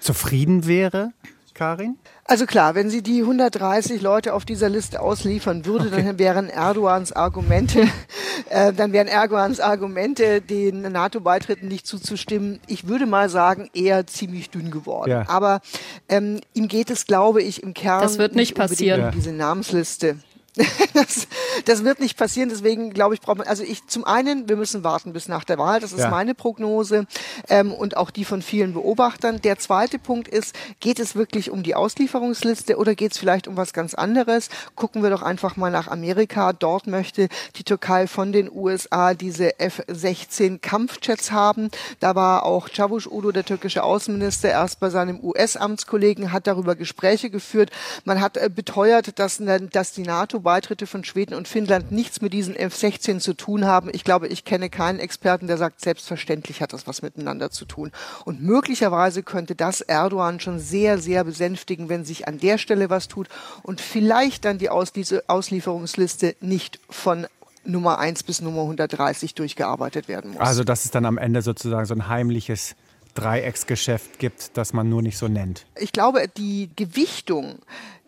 zufrieden 0.00 0.66
wäre, 0.66 1.12
Karin? 1.54 1.96
Also 2.24 2.44
klar, 2.44 2.74
wenn 2.74 2.90
sie 2.90 3.02
die 3.02 3.20
130 3.20 4.02
Leute 4.02 4.34
auf 4.34 4.44
dieser 4.44 4.68
Liste 4.68 5.00
ausliefern 5.00 5.64
würde, 5.64 5.86
okay. 5.86 6.02
dann 6.02 6.18
wären 6.18 6.48
Erdogans 6.48 7.12
Argumente, 7.12 7.86
äh, 8.50 8.72
dann 8.72 8.92
wären 8.92 9.06
Erdogans 9.06 9.60
Argumente, 9.60 10.40
den 10.40 10.82
NATO-Beitritten 10.82 11.68
nicht 11.68 11.86
zuzustimmen, 11.86 12.58
ich 12.66 12.88
würde 12.88 13.06
mal 13.06 13.28
sagen, 13.28 13.70
eher 13.74 14.08
ziemlich 14.08 14.50
dünn 14.50 14.72
geworden. 14.72 15.12
Ja. 15.12 15.28
Aber 15.28 15.60
ähm, 16.08 16.40
ihm 16.52 16.66
geht 16.66 16.90
es, 16.90 17.06
glaube 17.06 17.42
ich, 17.42 17.62
im 17.62 17.74
Kern 17.74 18.02
das 18.02 18.18
wird 18.18 18.34
nicht, 18.34 18.58
nicht 18.58 18.58
passieren. 18.58 19.04
Um 19.04 19.10
diese 19.12 19.30
Namensliste. 19.30 20.16
das, 20.94 21.28
das 21.66 21.84
wird 21.84 22.00
nicht 22.00 22.16
passieren. 22.16 22.48
Deswegen 22.48 22.90
glaube 22.92 23.14
ich, 23.14 23.20
braucht 23.20 23.38
man, 23.38 23.46
also 23.46 23.62
ich 23.62 23.86
zum 23.86 24.04
einen, 24.04 24.48
wir 24.48 24.56
müssen 24.56 24.84
warten 24.84 25.12
bis 25.12 25.28
nach 25.28 25.44
der 25.44 25.58
Wahl. 25.58 25.80
Das 25.80 25.92
ist 25.92 26.00
ja. 26.00 26.10
meine 26.10 26.34
Prognose 26.34 27.06
ähm, 27.48 27.72
und 27.72 27.96
auch 27.96 28.10
die 28.10 28.24
von 28.24 28.40
vielen 28.40 28.72
Beobachtern. 28.72 29.40
Der 29.42 29.58
zweite 29.58 29.98
Punkt 29.98 30.28
ist, 30.28 30.56
geht 30.80 30.98
es 30.98 31.14
wirklich 31.14 31.50
um 31.50 31.62
die 31.62 31.74
Auslieferungsliste 31.74 32.78
oder 32.78 32.94
geht 32.94 33.12
es 33.12 33.18
vielleicht 33.18 33.48
um 33.48 33.56
was 33.56 33.74
ganz 33.74 33.94
anderes? 33.94 34.48
Gucken 34.74 35.02
wir 35.02 35.10
doch 35.10 35.22
einfach 35.22 35.56
mal 35.56 35.70
nach 35.70 35.88
Amerika. 35.88 36.54
Dort 36.54 36.86
möchte 36.86 37.28
die 37.56 37.64
Türkei 37.64 38.06
von 38.06 38.32
den 38.32 38.50
USA 38.50 39.12
diese 39.12 39.60
F-16 39.60 40.60
Kampfjets 40.60 41.32
haben. 41.32 41.70
Da 42.00 42.14
war 42.14 42.44
auch 42.44 42.70
Çavuş 42.70 43.06
Udo, 43.10 43.30
der 43.30 43.44
türkische 43.44 43.82
Außenminister, 43.82 44.48
erst 44.48 44.80
bei 44.80 44.88
seinem 44.88 45.22
US-Amtskollegen, 45.22 46.32
hat 46.32 46.46
darüber 46.46 46.76
Gespräche 46.76 47.28
geführt. 47.28 47.70
Man 48.04 48.22
hat 48.22 48.38
äh, 48.38 48.48
beteuert, 48.48 49.18
dass, 49.18 49.42
dass 49.70 49.92
die 49.92 50.02
NATO 50.02 50.45
Beitritte 50.46 50.86
von 50.86 51.02
Schweden 51.02 51.34
und 51.34 51.48
Finnland 51.48 51.90
nichts 51.90 52.20
mit 52.20 52.32
diesen 52.32 52.54
F-16 52.54 53.18
zu 53.18 53.34
tun 53.34 53.64
haben. 53.64 53.90
Ich 53.92 54.04
glaube, 54.04 54.28
ich 54.28 54.44
kenne 54.44 54.70
keinen 54.70 55.00
Experten, 55.00 55.48
der 55.48 55.58
sagt, 55.58 55.80
selbstverständlich 55.80 56.62
hat 56.62 56.72
das 56.72 56.86
was 56.86 57.02
miteinander 57.02 57.50
zu 57.50 57.64
tun. 57.64 57.90
Und 58.24 58.40
möglicherweise 58.40 59.24
könnte 59.24 59.56
das 59.56 59.80
Erdogan 59.80 60.38
schon 60.38 60.60
sehr, 60.60 60.98
sehr 60.98 61.24
besänftigen, 61.24 61.88
wenn 61.88 62.04
sich 62.04 62.28
an 62.28 62.38
der 62.38 62.58
Stelle 62.58 62.90
was 62.90 63.08
tut 63.08 63.28
und 63.64 63.80
vielleicht 63.80 64.44
dann 64.44 64.58
die 64.58 64.70
Auslieferungsliste 64.70 66.36
nicht 66.40 66.78
von 66.88 67.26
Nummer 67.64 67.98
1 67.98 68.22
bis 68.22 68.40
Nummer 68.40 68.62
130 68.62 69.34
durchgearbeitet 69.34 70.06
werden 70.06 70.30
muss. 70.30 70.40
Also, 70.40 70.62
dass 70.62 70.84
es 70.84 70.92
dann 70.92 71.06
am 71.06 71.18
Ende 71.18 71.42
sozusagen 71.42 71.86
so 71.86 71.94
ein 71.94 72.06
heimliches 72.06 72.76
Dreiecksgeschäft 73.16 74.18
gibt, 74.18 74.56
das 74.56 74.72
man 74.72 74.88
nur 74.88 75.02
nicht 75.02 75.18
so 75.18 75.26
nennt. 75.26 75.66
Ich 75.78 75.92
glaube, 75.92 76.28
die 76.36 76.70
Gewichtung 76.76 77.58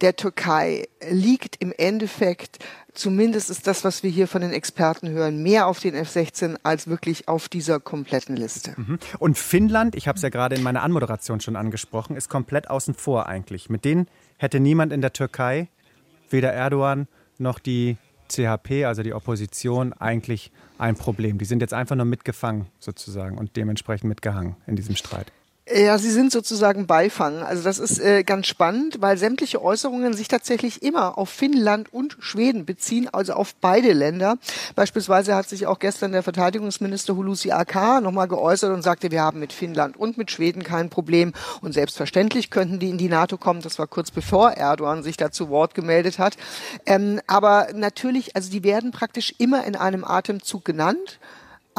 der 0.00 0.14
Türkei 0.14 0.86
liegt 1.10 1.56
im 1.60 1.72
Endeffekt, 1.76 2.58
zumindest 2.94 3.50
ist 3.50 3.66
das, 3.66 3.84
was 3.84 4.02
wir 4.02 4.10
hier 4.10 4.28
von 4.28 4.42
den 4.42 4.52
Experten 4.52 5.08
hören, 5.08 5.42
mehr 5.42 5.66
auf 5.66 5.80
den 5.80 5.94
F-16 5.94 6.58
als 6.62 6.86
wirklich 6.86 7.26
auf 7.26 7.48
dieser 7.48 7.80
kompletten 7.80 8.36
Liste. 8.36 8.74
Mhm. 8.76 8.98
Und 9.18 9.38
Finnland, 9.38 9.96
ich 9.96 10.06
habe 10.06 10.16
es 10.16 10.22
ja 10.22 10.28
gerade 10.28 10.54
in 10.54 10.62
meiner 10.62 10.82
Anmoderation 10.82 11.40
schon 11.40 11.56
angesprochen, 11.56 12.16
ist 12.16 12.28
komplett 12.28 12.70
außen 12.70 12.94
vor 12.94 13.26
eigentlich. 13.26 13.68
Mit 13.70 13.84
denen 13.84 14.06
hätte 14.36 14.60
niemand 14.60 14.92
in 14.92 15.00
der 15.00 15.12
Türkei, 15.12 15.68
weder 16.30 16.52
Erdogan 16.52 17.08
noch 17.38 17.58
die 17.58 17.96
CHP, 18.28 18.84
also 18.84 19.02
die 19.02 19.14
Opposition, 19.14 19.92
eigentlich 19.92 20.52
ein 20.78 20.94
Problem. 20.94 21.38
Die 21.38 21.44
sind 21.44 21.60
jetzt 21.60 21.74
einfach 21.74 21.96
nur 21.96 22.04
mitgefangen 22.04 22.66
sozusagen 22.78 23.38
und 23.38 23.56
dementsprechend 23.56 24.08
mitgehangen 24.08 24.56
in 24.66 24.76
diesem 24.76 24.96
Streit. 24.96 25.32
Ja, 25.74 25.98
sie 25.98 26.10
sind 26.10 26.32
sozusagen 26.32 26.86
Beifang. 26.86 27.42
Also 27.42 27.62
das 27.62 27.78
ist 27.78 27.98
äh, 27.98 28.22
ganz 28.22 28.46
spannend, 28.46 29.02
weil 29.02 29.18
sämtliche 29.18 29.62
Äußerungen 29.62 30.14
sich 30.14 30.28
tatsächlich 30.28 30.82
immer 30.82 31.18
auf 31.18 31.28
Finnland 31.28 31.92
und 31.92 32.16
Schweden 32.20 32.64
beziehen, 32.64 33.08
also 33.12 33.34
auf 33.34 33.54
beide 33.54 33.92
Länder. 33.92 34.38
Beispielsweise 34.76 35.34
hat 35.34 35.48
sich 35.48 35.66
auch 35.66 35.78
gestern 35.78 36.12
der 36.12 36.22
Verteidigungsminister 36.22 37.16
Hulusi 37.16 37.50
AK 37.50 38.00
nochmal 38.02 38.28
geäußert 38.28 38.72
und 38.72 38.82
sagte, 38.82 39.10
wir 39.10 39.20
haben 39.20 39.40
mit 39.40 39.52
Finnland 39.52 39.96
und 39.98 40.16
mit 40.16 40.30
Schweden 40.30 40.62
kein 40.62 40.88
Problem 40.88 41.34
und 41.60 41.72
selbstverständlich 41.72 42.50
könnten 42.50 42.78
die 42.78 42.88
in 42.88 42.98
die 42.98 43.08
NATO 43.08 43.36
kommen. 43.36 43.60
Das 43.60 43.78
war 43.78 43.86
kurz 43.86 44.10
bevor 44.10 44.52
Erdogan 44.52 45.02
sich 45.02 45.18
dazu 45.18 45.50
Wort 45.50 45.74
gemeldet 45.74 46.18
hat. 46.18 46.36
Ähm, 46.86 47.20
aber 47.26 47.68
natürlich, 47.74 48.36
also 48.36 48.50
die 48.50 48.64
werden 48.64 48.90
praktisch 48.90 49.34
immer 49.36 49.64
in 49.64 49.76
einem 49.76 50.04
Atemzug 50.04 50.64
genannt. 50.64 51.18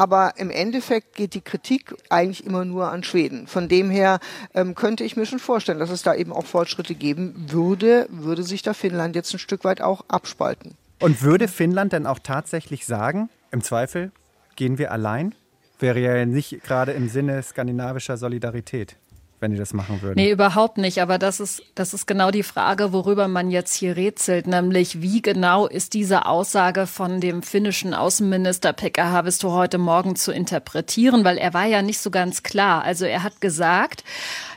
Aber 0.00 0.32
im 0.38 0.48
Endeffekt 0.48 1.14
geht 1.14 1.34
die 1.34 1.42
Kritik 1.42 1.94
eigentlich 2.08 2.46
immer 2.46 2.64
nur 2.64 2.90
an 2.90 3.04
Schweden. 3.04 3.46
Von 3.46 3.68
dem 3.68 3.90
her 3.90 4.18
ähm, 4.54 4.74
könnte 4.74 5.04
ich 5.04 5.14
mir 5.14 5.26
schon 5.26 5.38
vorstellen, 5.38 5.78
dass 5.78 5.90
es 5.90 6.00
da 6.02 6.14
eben 6.14 6.32
auch 6.32 6.46
Fortschritte 6.46 6.94
geben 6.94 7.34
würde, 7.50 8.06
würde 8.08 8.42
sich 8.42 8.62
da 8.62 8.72
Finnland 8.72 9.14
jetzt 9.14 9.34
ein 9.34 9.38
Stück 9.38 9.62
weit 9.62 9.82
auch 9.82 10.06
abspalten. 10.08 10.78
Und 11.00 11.20
würde 11.20 11.48
Finnland 11.48 11.92
denn 11.92 12.06
auch 12.06 12.18
tatsächlich 12.18 12.86
sagen, 12.86 13.28
im 13.50 13.62
Zweifel 13.62 14.10
gehen 14.56 14.78
wir 14.78 14.90
allein? 14.90 15.34
Wäre 15.78 16.00
ja 16.00 16.24
nicht 16.24 16.62
gerade 16.62 16.92
im 16.92 17.10
Sinne 17.10 17.42
skandinavischer 17.42 18.16
Solidarität 18.16 18.96
wenn 19.40 19.50
die 19.52 19.56
das 19.56 19.72
machen 19.72 20.02
würden. 20.02 20.16
Nee, 20.16 20.30
überhaupt 20.30 20.78
nicht. 20.78 21.00
Aber 21.00 21.18
das 21.18 21.40
ist, 21.40 21.62
das 21.74 21.94
ist 21.94 22.06
genau 22.06 22.30
die 22.30 22.42
Frage, 22.42 22.92
worüber 22.92 23.26
man 23.26 23.50
jetzt 23.50 23.74
hier 23.74 23.96
rätselt, 23.96 24.46
nämlich 24.46 25.00
wie 25.00 25.22
genau 25.22 25.66
ist 25.66 25.94
diese 25.94 26.26
Aussage 26.26 26.86
von 26.86 27.20
dem 27.20 27.42
finnischen 27.42 27.94
Außenminister 27.94 28.72
Pekka 28.72 29.10
Haavisto 29.10 29.52
heute 29.52 29.78
Morgen 29.78 30.14
zu 30.14 30.32
interpretieren, 30.32 31.24
weil 31.24 31.38
er 31.38 31.54
war 31.54 31.66
ja 31.66 31.82
nicht 31.82 31.98
so 31.98 32.10
ganz 32.10 32.42
klar. 32.42 32.84
Also 32.84 33.06
er 33.06 33.22
hat 33.22 33.40
gesagt, 33.40 34.04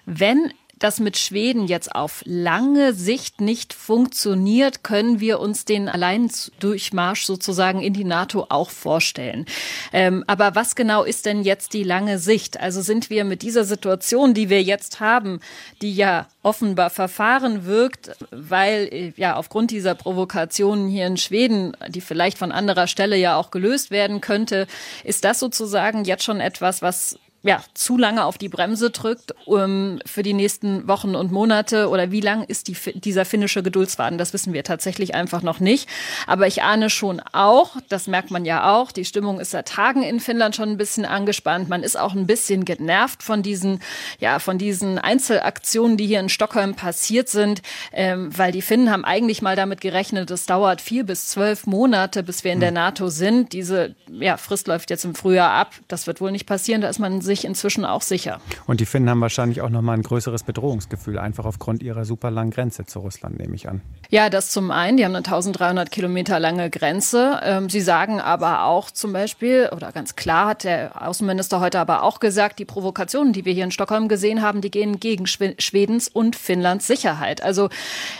wenn 0.05 0.51
das 0.83 0.99
mit 0.99 1.17
Schweden 1.17 1.67
jetzt 1.67 1.95
auf 1.95 2.21
lange 2.25 2.93
Sicht 2.93 3.41
nicht 3.41 3.73
funktioniert, 3.73 4.83
können 4.83 5.19
wir 5.19 5.39
uns 5.39 5.65
den 5.65 5.87
Alleindurchmarsch 5.87 7.25
sozusagen 7.25 7.81
in 7.81 7.93
die 7.93 8.03
NATO 8.03 8.47
auch 8.49 8.69
vorstellen. 8.69 9.45
Ähm, 9.91 10.23
aber 10.27 10.55
was 10.55 10.75
genau 10.75 11.03
ist 11.03 11.25
denn 11.25 11.43
jetzt 11.43 11.73
die 11.73 11.83
lange 11.83 12.19
Sicht? 12.19 12.59
Also 12.59 12.81
sind 12.81 13.09
wir 13.09 13.23
mit 13.23 13.41
dieser 13.41 13.63
Situation, 13.63 14.33
die 14.33 14.49
wir 14.49 14.61
jetzt 14.61 14.99
haben, 14.99 15.39
die 15.81 15.93
ja 15.93 16.27
offenbar 16.41 16.89
verfahren 16.89 17.65
wirkt, 17.65 18.11
weil 18.31 18.89
äh, 18.91 19.13
ja 19.15 19.35
aufgrund 19.35 19.71
dieser 19.71 19.95
Provokationen 19.95 20.89
hier 20.89 21.07
in 21.07 21.17
Schweden, 21.17 21.75
die 21.87 22.01
vielleicht 22.01 22.37
von 22.37 22.51
anderer 22.51 22.87
Stelle 22.87 23.15
ja 23.15 23.37
auch 23.37 23.51
gelöst 23.51 23.91
werden 23.91 24.21
könnte, 24.21 24.67
ist 25.03 25.23
das 25.23 25.39
sozusagen 25.39 26.03
jetzt 26.03 26.23
schon 26.23 26.39
etwas, 26.39 26.81
was 26.81 27.17
ja, 27.43 27.61
zu 27.73 27.97
lange 27.97 28.23
auf 28.23 28.37
die 28.37 28.47
Bremse 28.47 28.89
drückt 28.89 29.35
um, 29.45 29.99
für 30.05 30.23
die 30.23 30.33
nächsten 30.33 30.87
Wochen 30.87 31.13
und 31.13 31.31
Monate 31.31 31.89
oder 31.89 32.09
wie 32.09 32.21
lang 32.21 32.43
ist 32.45 32.69
die, 32.69 32.77
dieser 32.95 33.25
finnische 33.25 33.61
Geduldsfaden, 33.61 34.17
das 34.17 34.31
wissen 34.31 34.53
wir 34.53 34.63
tatsächlich 34.63 35.13
einfach 35.13 35.41
noch 35.41 35.59
nicht. 35.59 35.89
Aber 36.25 36.47
ich 36.47 36.63
ahne 36.63 36.89
schon 36.89 37.21
auch, 37.33 37.75
das 37.89 38.07
merkt 38.07 38.31
man 38.31 38.45
ja 38.45 38.73
auch, 38.73 38.93
die 38.93 39.03
Stimmung 39.03 39.41
ist 39.41 39.51
seit 39.51 39.67
Tagen 39.67 40.03
in 40.03 40.21
Finnland 40.21 40.55
schon 40.55 40.69
ein 40.69 40.77
bisschen 40.77 41.03
angespannt. 41.03 41.67
Man 41.67 41.83
ist 41.83 41.99
auch 41.99 42.13
ein 42.13 42.27
bisschen 42.27 42.63
genervt 42.63 43.21
von 43.23 43.43
diesen, 43.43 43.79
ja, 44.19 44.39
von 44.39 44.57
diesen 44.57 44.97
Einzelaktionen, 44.97 45.97
die 45.97 46.07
hier 46.07 46.21
in 46.21 46.29
Stockholm 46.29 46.75
passiert 46.75 47.27
sind, 47.27 47.61
ähm, 47.91 48.29
weil 48.37 48.53
die 48.53 48.61
Finnen 48.61 48.89
haben 48.89 49.03
eigentlich 49.03 49.41
mal 49.41 49.57
damit 49.57 49.81
gerechnet, 49.81 50.31
es 50.31 50.45
dauert 50.45 50.79
vier 50.79 51.05
bis 51.05 51.27
zwölf 51.27 51.67
Monate, 51.67 52.23
bis 52.23 52.45
wir 52.45 52.53
in 52.53 52.61
der 52.61 52.69
hm. 52.69 52.75
NATO 52.75 53.09
sind. 53.09 53.51
Diese 53.51 53.95
ja, 54.07 54.37
Frist 54.37 54.67
läuft 54.67 54.89
jetzt 54.89 55.03
im 55.03 55.13
Frühjahr 55.13 55.51
ab. 55.51 55.73
Das 55.89 56.07
wird 56.07 56.21
wohl 56.21 56.31
nicht 56.31 56.45
passieren. 56.45 56.81
Da 56.81 56.87
ist 56.87 56.99
man 56.99 57.19
sich 57.19 57.32
sich 57.33 57.45
inzwischen 57.45 57.85
auch 57.85 58.01
sicher. 58.01 58.39
Und 58.67 58.79
die 58.79 58.85
Finnen 58.85 59.09
haben 59.09 59.21
wahrscheinlich 59.21 59.61
auch 59.61 59.69
noch 59.69 59.81
mal 59.81 59.93
ein 59.93 60.03
größeres 60.03 60.43
Bedrohungsgefühl, 60.43 61.17
einfach 61.17 61.45
aufgrund 61.45 61.81
ihrer 61.81 62.05
super 62.05 62.29
langen 62.29 62.51
Grenze 62.51 62.85
zu 62.85 62.99
Russland, 62.99 63.39
nehme 63.39 63.55
ich 63.55 63.67
an. 63.67 63.81
Ja, 64.09 64.29
das 64.29 64.51
zum 64.51 64.69
einen. 64.71 64.97
Die 64.97 65.05
haben 65.05 65.15
eine 65.15 65.25
1300 65.25 65.89
Kilometer 65.89 66.39
lange 66.39 66.69
Grenze. 66.69 67.39
Ähm, 67.43 67.69
sie 67.69 67.81
sagen 67.81 68.21
aber 68.21 68.65
auch 68.65 68.91
zum 68.91 69.13
Beispiel, 69.13 69.69
oder 69.75 69.91
ganz 69.91 70.15
klar 70.15 70.49
hat 70.49 70.63
der 70.63 71.01
Außenminister 71.07 71.59
heute 71.59 71.79
aber 71.79 72.03
auch 72.03 72.19
gesagt, 72.19 72.59
die 72.59 72.65
Provokationen, 72.65 73.33
die 73.33 73.45
wir 73.45 73.53
hier 73.53 73.63
in 73.63 73.71
Stockholm 73.71 74.07
gesehen 74.07 74.41
haben, 74.41 74.61
die 74.61 74.69
gehen 74.69 74.99
gegen 74.99 75.25
Schwedens 75.25 76.07
und 76.07 76.35
Finnlands 76.35 76.85
Sicherheit. 76.85 77.41
Also 77.41 77.69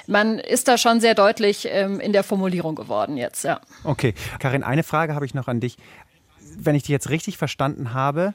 man 0.08 0.40
ist 0.40 0.68
da 0.68 0.78
schon 0.78 1.00
sehr 1.00 1.14
deutlich 1.14 1.68
ähm, 1.70 2.00
in 2.00 2.14
der 2.14 2.24
Formulierung 2.24 2.76
geworden 2.76 3.18
jetzt, 3.18 3.44
ja. 3.44 3.62
Okay. 3.84 4.16
Karin, 4.40 4.64
eine 4.64 4.84
Frage 4.84 5.14
habe 5.14 5.26
ich 5.26 5.34
noch 5.34 5.48
an 5.48 5.60
dich. 5.60 5.78
Wenn 6.58 6.76
ich 6.76 6.84
die 6.84 6.92
jetzt 6.92 7.10
richtig 7.10 7.38
verstanden 7.38 7.94
habe, 7.94 8.34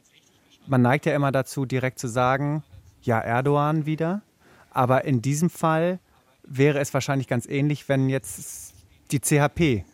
man 0.69 0.83
neigt 0.83 1.07
ja 1.07 1.15
immer 1.15 1.33
dazu, 1.33 1.65
direkt 1.65 1.99
zu 1.99 2.09
sagen, 2.09 2.63
ja, 3.03 3.19
Erdogan 3.19 3.87
wieder. 3.87 4.23
Aber 4.71 5.05
in 5.05 5.23
diesem 5.23 5.51
Fall 5.51 5.99
wäre 6.45 6.79
es 6.79 6.95
wahrscheinlich 6.95 7.27
ganz 7.27 7.47
ähnlich, 7.47 7.89
wenn 7.89 8.09
jetzt 8.09 8.75
die 9.11 9.21
CHP 9.21 9.85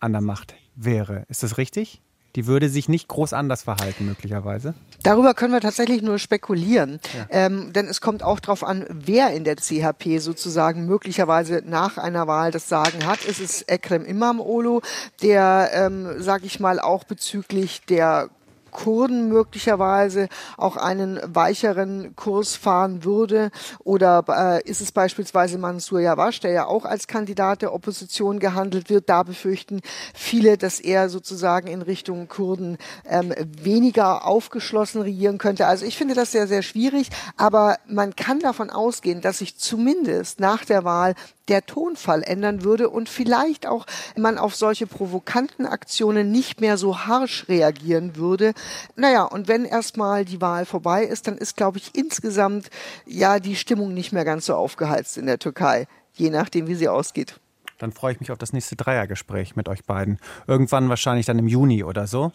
an 0.00 0.12
der 0.12 0.20
Macht 0.20 0.54
wäre. 0.74 1.24
Ist 1.28 1.42
das 1.42 1.58
richtig? 1.58 2.00
Die 2.36 2.48
würde 2.48 2.68
sich 2.68 2.88
nicht 2.88 3.06
groß 3.06 3.32
anders 3.32 3.62
verhalten, 3.62 4.06
möglicherweise. 4.06 4.74
Darüber 5.04 5.34
können 5.34 5.52
wir 5.52 5.60
tatsächlich 5.60 6.02
nur 6.02 6.18
spekulieren. 6.18 6.98
Ja. 7.16 7.26
Ähm, 7.30 7.72
denn 7.72 7.86
es 7.86 8.00
kommt 8.00 8.24
auch 8.24 8.40
darauf 8.40 8.64
an, 8.64 8.86
wer 8.88 9.30
in 9.32 9.44
der 9.44 9.54
CHP 9.56 10.18
sozusagen 10.18 10.86
möglicherweise 10.86 11.62
nach 11.64 11.96
einer 11.96 12.26
Wahl 12.26 12.50
das 12.50 12.68
Sagen 12.68 13.06
hat. 13.06 13.20
Es 13.28 13.38
ist 13.38 13.68
Ekrem 13.68 14.04
Imamoglu, 14.04 14.80
der, 15.22 15.70
ähm, 15.74 16.08
sag 16.18 16.44
ich 16.44 16.58
mal, 16.58 16.80
auch 16.80 17.04
bezüglich 17.04 17.82
der 17.88 18.30
Kurden 18.74 19.28
möglicherweise 19.28 20.28
auch 20.58 20.76
einen 20.76 21.18
weicheren 21.24 22.14
Kurs 22.16 22.56
fahren 22.56 23.04
würde? 23.04 23.50
Oder 23.82 24.24
äh, 24.28 24.68
ist 24.68 24.82
es 24.82 24.92
beispielsweise 24.92 25.56
Mansour 25.56 26.00
Yavash, 26.00 26.40
der 26.40 26.50
ja 26.50 26.66
auch 26.66 26.84
als 26.84 27.06
Kandidat 27.06 27.62
der 27.62 27.72
Opposition 27.72 28.38
gehandelt 28.40 28.90
wird? 28.90 29.08
Da 29.08 29.22
befürchten 29.22 29.80
viele, 30.12 30.58
dass 30.58 30.80
er 30.80 31.08
sozusagen 31.08 31.68
in 31.68 31.80
Richtung 31.80 32.28
Kurden 32.28 32.76
ähm, 33.08 33.32
weniger 33.62 34.26
aufgeschlossen 34.26 35.00
regieren 35.00 35.38
könnte. 35.38 35.66
Also 35.66 35.86
ich 35.86 35.96
finde 35.96 36.14
das 36.14 36.32
sehr, 36.32 36.46
sehr 36.46 36.62
schwierig, 36.62 37.08
aber 37.38 37.78
man 37.86 38.14
kann 38.16 38.40
davon 38.40 38.68
ausgehen, 38.68 39.22
dass 39.22 39.38
sich 39.38 39.56
zumindest 39.56 40.40
nach 40.40 40.64
der 40.64 40.84
Wahl 40.84 41.14
der 41.48 41.66
Tonfall 41.66 42.22
ändern 42.22 42.64
würde 42.64 42.88
und 42.88 43.08
vielleicht 43.08 43.66
auch 43.66 43.86
man 44.16 44.38
auf 44.38 44.56
solche 44.56 44.86
provokanten 44.86 45.66
Aktionen 45.66 46.32
nicht 46.32 46.60
mehr 46.60 46.78
so 46.78 47.00
harsch 47.06 47.48
reagieren 47.48 48.16
würde. 48.16 48.54
Naja, 48.96 49.24
und 49.24 49.48
wenn 49.48 49.64
erstmal 49.64 50.24
die 50.24 50.40
Wahl 50.40 50.66
vorbei 50.66 51.04
ist, 51.04 51.26
dann 51.26 51.36
ist, 51.36 51.56
glaube 51.56 51.78
ich, 51.78 51.94
insgesamt 51.94 52.70
ja 53.06 53.38
die 53.38 53.56
Stimmung 53.56 53.94
nicht 53.94 54.12
mehr 54.12 54.24
ganz 54.24 54.46
so 54.46 54.54
aufgeheizt 54.54 55.16
in 55.18 55.26
der 55.26 55.38
Türkei, 55.38 55.86
je 56.14 56.30
nachdem, 56.30 56.66
wie 56.66 56.74
sie 56.74 56.88
ausgeht. 56.88 57.40
Dann 57.78 57.92
freue 57.92 58.12
ich 58.12 58.20
mich 58.20 58.30
auf 58.30 58.38
das 58.38 58.52
nächste 58.52 58.76
Dreiergespräch 58.76 59.56
mit 59.56 59.68
euch 59.68 59.84
beiden. 59.84 60.18
Irgendwann 60.46 60.88
wahrscheinlich 60.88 61.26
dann 61.26 61.38
im 61.38 61.48
Juni 61.48 61.84
oder 61.84 62.06
so, 62.06 62.32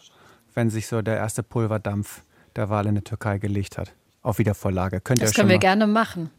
wenn 0.54 0.70
sich 0.70 0.86
so 0.86 1.02
der 1.02 1.16
erste 1.16 1.42
Pulverdampf 1.42 2.22
der 2.56 2.68
Wahl 2.68 2.86
in 2.86 2.94
der 2.94 3.04
Türkei 3.04 3.38
gelegt 3.38 3.78
hat. 3.78 3.92
Auf 4.22 4.38
Wiedervorlage. 4.38 5.00
Könnt 5.00 5.22
das 5.22 5.30
ihr 5.30 5.34
können 5.34 5.48
wir 5.48 5.58
gerne 5.58 5.86
machen 5.86 6.30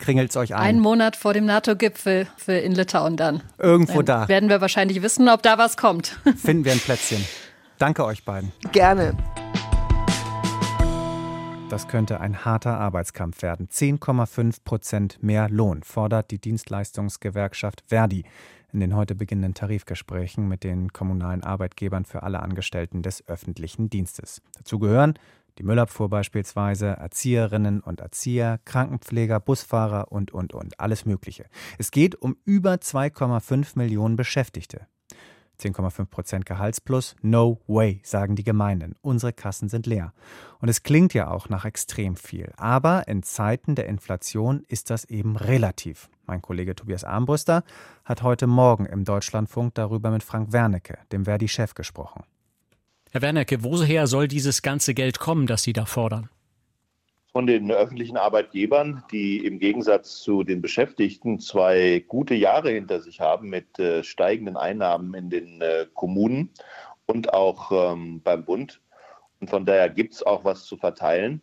kringelt 0.00 0.30
es 0.30 0.36
euch 0.36 0.54
ein. 0.54 0.60
Einen 0.60 0.80
Monat 0.80 1.14
vor 1.14 1.32
dem 1.32 1.44
NATO-Gipfel 1.44 2.26
in 2.46 2.72
Litauen 2.72 3.16
dann. 3.16 3.42
Irgendwo 3.58 4.02
dann 4.02 4.22
da. 4.22 4.28
Werden 4.28 4.48
wir 4.48 4.60
wahrscheinlich 4.60 5.02
wissen, 5.02 5.28
ob 5.28 5.42
da 5.42 5.58
was 5.58 5.76
kommt. 5.76 6.18
Finden 6.36 6.64
wir 6.64 6.72
ein 6.72 6.80
Plätzchen. 6.80 7.24
Danke 7.78 8.04
euch 8.04 8.24
beiden. 8.24 8.52
Gerne. 8.72 9.16
Das 11.70 11.86
könnte 11.86 12.20
ein 12.20 12.44
harter 12.44 12.80
Arbeitskampf 12.80 13.42
werden. 13.42 13.68
10,5 13.68 14.64
Prozent 14.64 15.22
mehr 15.22 15.48
Lohn 15.48 15.84
fordert 15.84 16.32
die 16.32 16.40
Dienstleistungsgewerkschaft 16.40 17.84
Verdi 17.86 18.24
in 18.72 18.80
den 18.80 18.96
heute 18.96 19.14
beginnenden 19.14 19.54
Tarifgesprächen 19.54 20.48
mit 20.48 20.64
den 20.64 20.92
kommunalen 20.92 21.44
Arbeitgebern 21.44 22.04
für 22.04 22.24
alle 22.24 22.40
Angestellten 22.40 23.02
des 23.02 23.28
öffentlichen 23.28 23.88
Dienstes. 23.88 24.42
Dazu 24.58 24.80
gehören 24.80 25.14
die 25.58 25.62
Müllabfuhr 25.62 26.08
beispielsweise, 26.08 26.88
Erzieherinnen 26.88 27.80
und 27.80 28.00
Erzieher, 28.00 28.58
Krankenpfleger, 28.64 29.38
Busfahrer 29.38 30.10
und, 30.10 30.32
und, 30.32 30.52
und, 30.52 30.80
alles 30.80 31.06
Mögliche. 31.06 31.46
Es 31.78 31.92
geht 31.92 32.16
um 32.16 32.36
über 32.44 32.74
2,5 32.74 33.78
Millionen 33.78 34.16
Beschäftigte. 34.16 34.88
10,5 35.60 36.06
Prozent 36.06 36.46
Gehaltsplus, 36.46 37.14
no 37.22 37.60
way, 37.66 38.00
sagen 38.02 38.34
die 38.34 38.44
Gemeinden. 38.44 38.96
Unsere 39.02 39.32
Kassen 39.32 39.68
sind 39.68 39.86
leer. 39.86 40.12
Und 40.58 40.68
es 40.68 40.82
klingt 40.82 41.14
ja 41.14 41.30
auch 41.30 41.48
nach 41.48 41.64
extrem 41.64 42.16
viel. 42.16 42.52
Aber 42.56 43.06
in 43.06 43.22
Zeiten 43.22 43.74
der 43.74 43.86
Inflation 43.86 44.64
ist 44.68 44.90
das 44.90 45.04
eben 45.04 45.36
relativ. 45.36 46.08
Mein 46.26 46.42
Kollege 46.42 46.74
Tobias 46.74 47.04
Armbruster 47.04 47.62
hat 48.04 48.22
heute 48.22 48.46
Morgen 48.46 48.86
im 48.86 49.04
Deutschlandfunk 49.04 49.74
darüber 49.74 50.10
mit 50.10 50.22
Frank 50.22 50.52
Wernicke, 50.52 50.98
dem 51.12 51.24
Verdi-Chef, 51.24 51.74
gesprochen. 51.74 52.22
Herr 53.10 53.22
Wernerke, 53.22 53.62
woher 53.64 54.06
soll 54.06 54.28
dieses 54.28 54.62
ganze 54.62 54.94
Geld 54.94 55.18
kommen, 55.18 55.46
das 55.46 55.62
Sie 55.62 55.72
da 55.72 55.84
fordern? 55.84 56.30
Von 57.32 57.46
den 57.46 57.70
öffentlichen 57.70 58.16
Arbeitgebern, 58.16 59.04
die 59.12 59.44
im 59.44 59.60
Gegensatz 59.60 60.20
zu 60.20 60.42
den 60.42 60.60
Beschäftigten 60.60 61.38
zwei 61.38 62.04
gute 62.08 62.34
Jahre 62.34 62.70
hinter 62.70 63.00
sich 63.00 63.20
haben 63.20 63.48
mit 63.48 63.78
äh, 63.78 64.02
steigenden 64.02 64.56
Einnahmen 64.56 65.14
in 65.14 65.30
den 65.30 65.60
äh, 65.60 65.86
Kommunen 65.94 66.50
und 67.06 67.32
auch 67.32 67.70
ähm, 67.92 68.20
beim 68.22 68.44
Bund. 68.44 68.80
Und 69.40 69.48
von 69.48 69.64
daher 69.64 69.88
gibt 69.88 70.14
es 70.14 70.24
auch 70.24 70.44
was 70.44 70.64
zu 70.64 70.76
verteilen. 70.76 71.40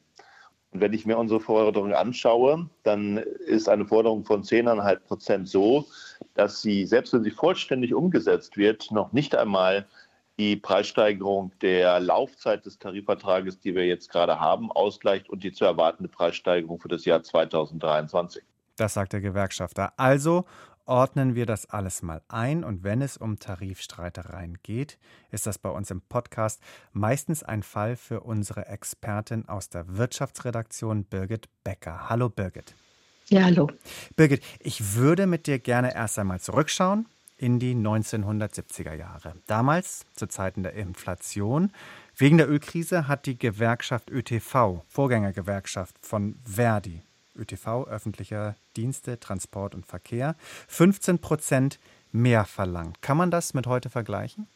Und 0.72 0.82
wenn 0.82 0.92
ich 0.92 1.06
mir 1.06 1.18
unsere 1.18 1.40
Forderung 1.40 1.94
anschaue, 1.94 2.70
dann 2.84 3.18
ist 3.18 3.70
eine 3.70 3.86
Forderung 3.86 4.26
von 4.26 4.44
10,5 4.44 5.00
Prozent 5.00 5.48
so, 5.48 5.86
dass 6.34 6.62
sie, 6.62 6.86
selbst 6.86 7.14
wenn 7.14 7.24
sie 7.24 7.32
vollständig 7.32 7.94
umgesetzt 7.94 8.58
wird, 8.58 8.92
noch 8.92 9.14
nicht 9.14 9.36
einmal 9.36 9.88
die 10.40 10.56
Preissteigerung 10.56 11.52
der 11.62 12.00
Laufzeit 12.00 12.66
des 12.66 12.78
Tarifvertrages, 12.78 13.60
die 13.60 13.74
wir 13.74 13.88
jetzt 13.88 14.12
gerade 14.12 14.40
haben, 14.40 14.72
ausgleicht 14.72 15.30
und 15.30 15.44
die 15.44 15.52
zu 15.52 15.66
erwartende 15.66 16.10
Preissteigerung 16.10 16.80
für 16.80 16.90
das 16.90 17.06
Jahr 17.06 17.24
2023. 17.24 18.44
Das 18.76 18.94
sagt 18.94 19.14
der 19.14 19.22
Gewerkschafter. 19.22 19.94
Also 19.98 20.46
ordnen 20.86 21.34
wir 21.34 21.48
das 21.48 21.68
alles 21.70 22.04
mal 22.04 22.22
ein 22.28 22.64
und 22.64 22.84
wenn 22.84 23.02
es 23.02 23.18
um 23.18 23.40
Tarifstreitereien 23.40 24.60
geht, 24.62 25.00
ist 25.32 25.48
das 25.48 25.58
bei 25.58 25.70
uns 25.70 25.90
im 25.90 26.02
Podcast 26.02 26.62
meistens 26.94 27.44
ein 27.44 27.64
Fall 27.64 27.96
für 27.96 28.22
unsere 28.22 28.68
Expertin 28.68 29.50
aus 29.50 29.70
der 29.70 29.98
Wirtschaftsredaktion 29.98 31.04
Birgit 31.06 31.50
Becker. 31.64 32.10
Hallo 32.10 32.30
Birgit. 32.30 32.76
Ja, 33.30 33.44
hallo. 33.44 33.70
Birgit, 34.16 34.42
ich 34.60 34.94
würde 34.94 35.26
mit 35.26 35.48
dir 35.48 35.60
gerne 35.60 35.94
erst 35.94 36.20
einmal 36.20 36.40
zurückschauen 36.40 37.08
in 37.38 37.60
die 37.60 37.76
1970er 37.76 38.94
Jahre. 38.94 39.34
Damals, 39.46 40.06
zu 40.16 40.28
Zeiten 40.28 40.64
der 40.64 40.74
Inflation, 40.74 41.72
wegen 42.16 42.38
der 42.38 42.50
Ölkrise 42.50 43.08
hat 43.08 43.26
die 43.26 43.38
Gewerkschaft 43.38 44.10
ÖTV, 44.10 44.84
Vorgängergewerkschaft 44.88 45.96
von 46.02 46.36
Verdi, 46.44 47.02
ÖTV, 47.36 47.88
öffentlicher 47.88 48.56
Dienste, 48.76 49.20
Transport 49.20 49.76
und 49.76 49.86
Verkehr, 49.86 50.36
15 50.68 51.20
Prozent 51.20 51.80
mehr 52.12 52.46
verlangt. 52.46 53.02
Kann 53.02 53.18
man 53.18 53.32
das 53.32 53.54
mit 53.54 53.68
heute 53.68 53.90
vergleichen? 53.90 54.48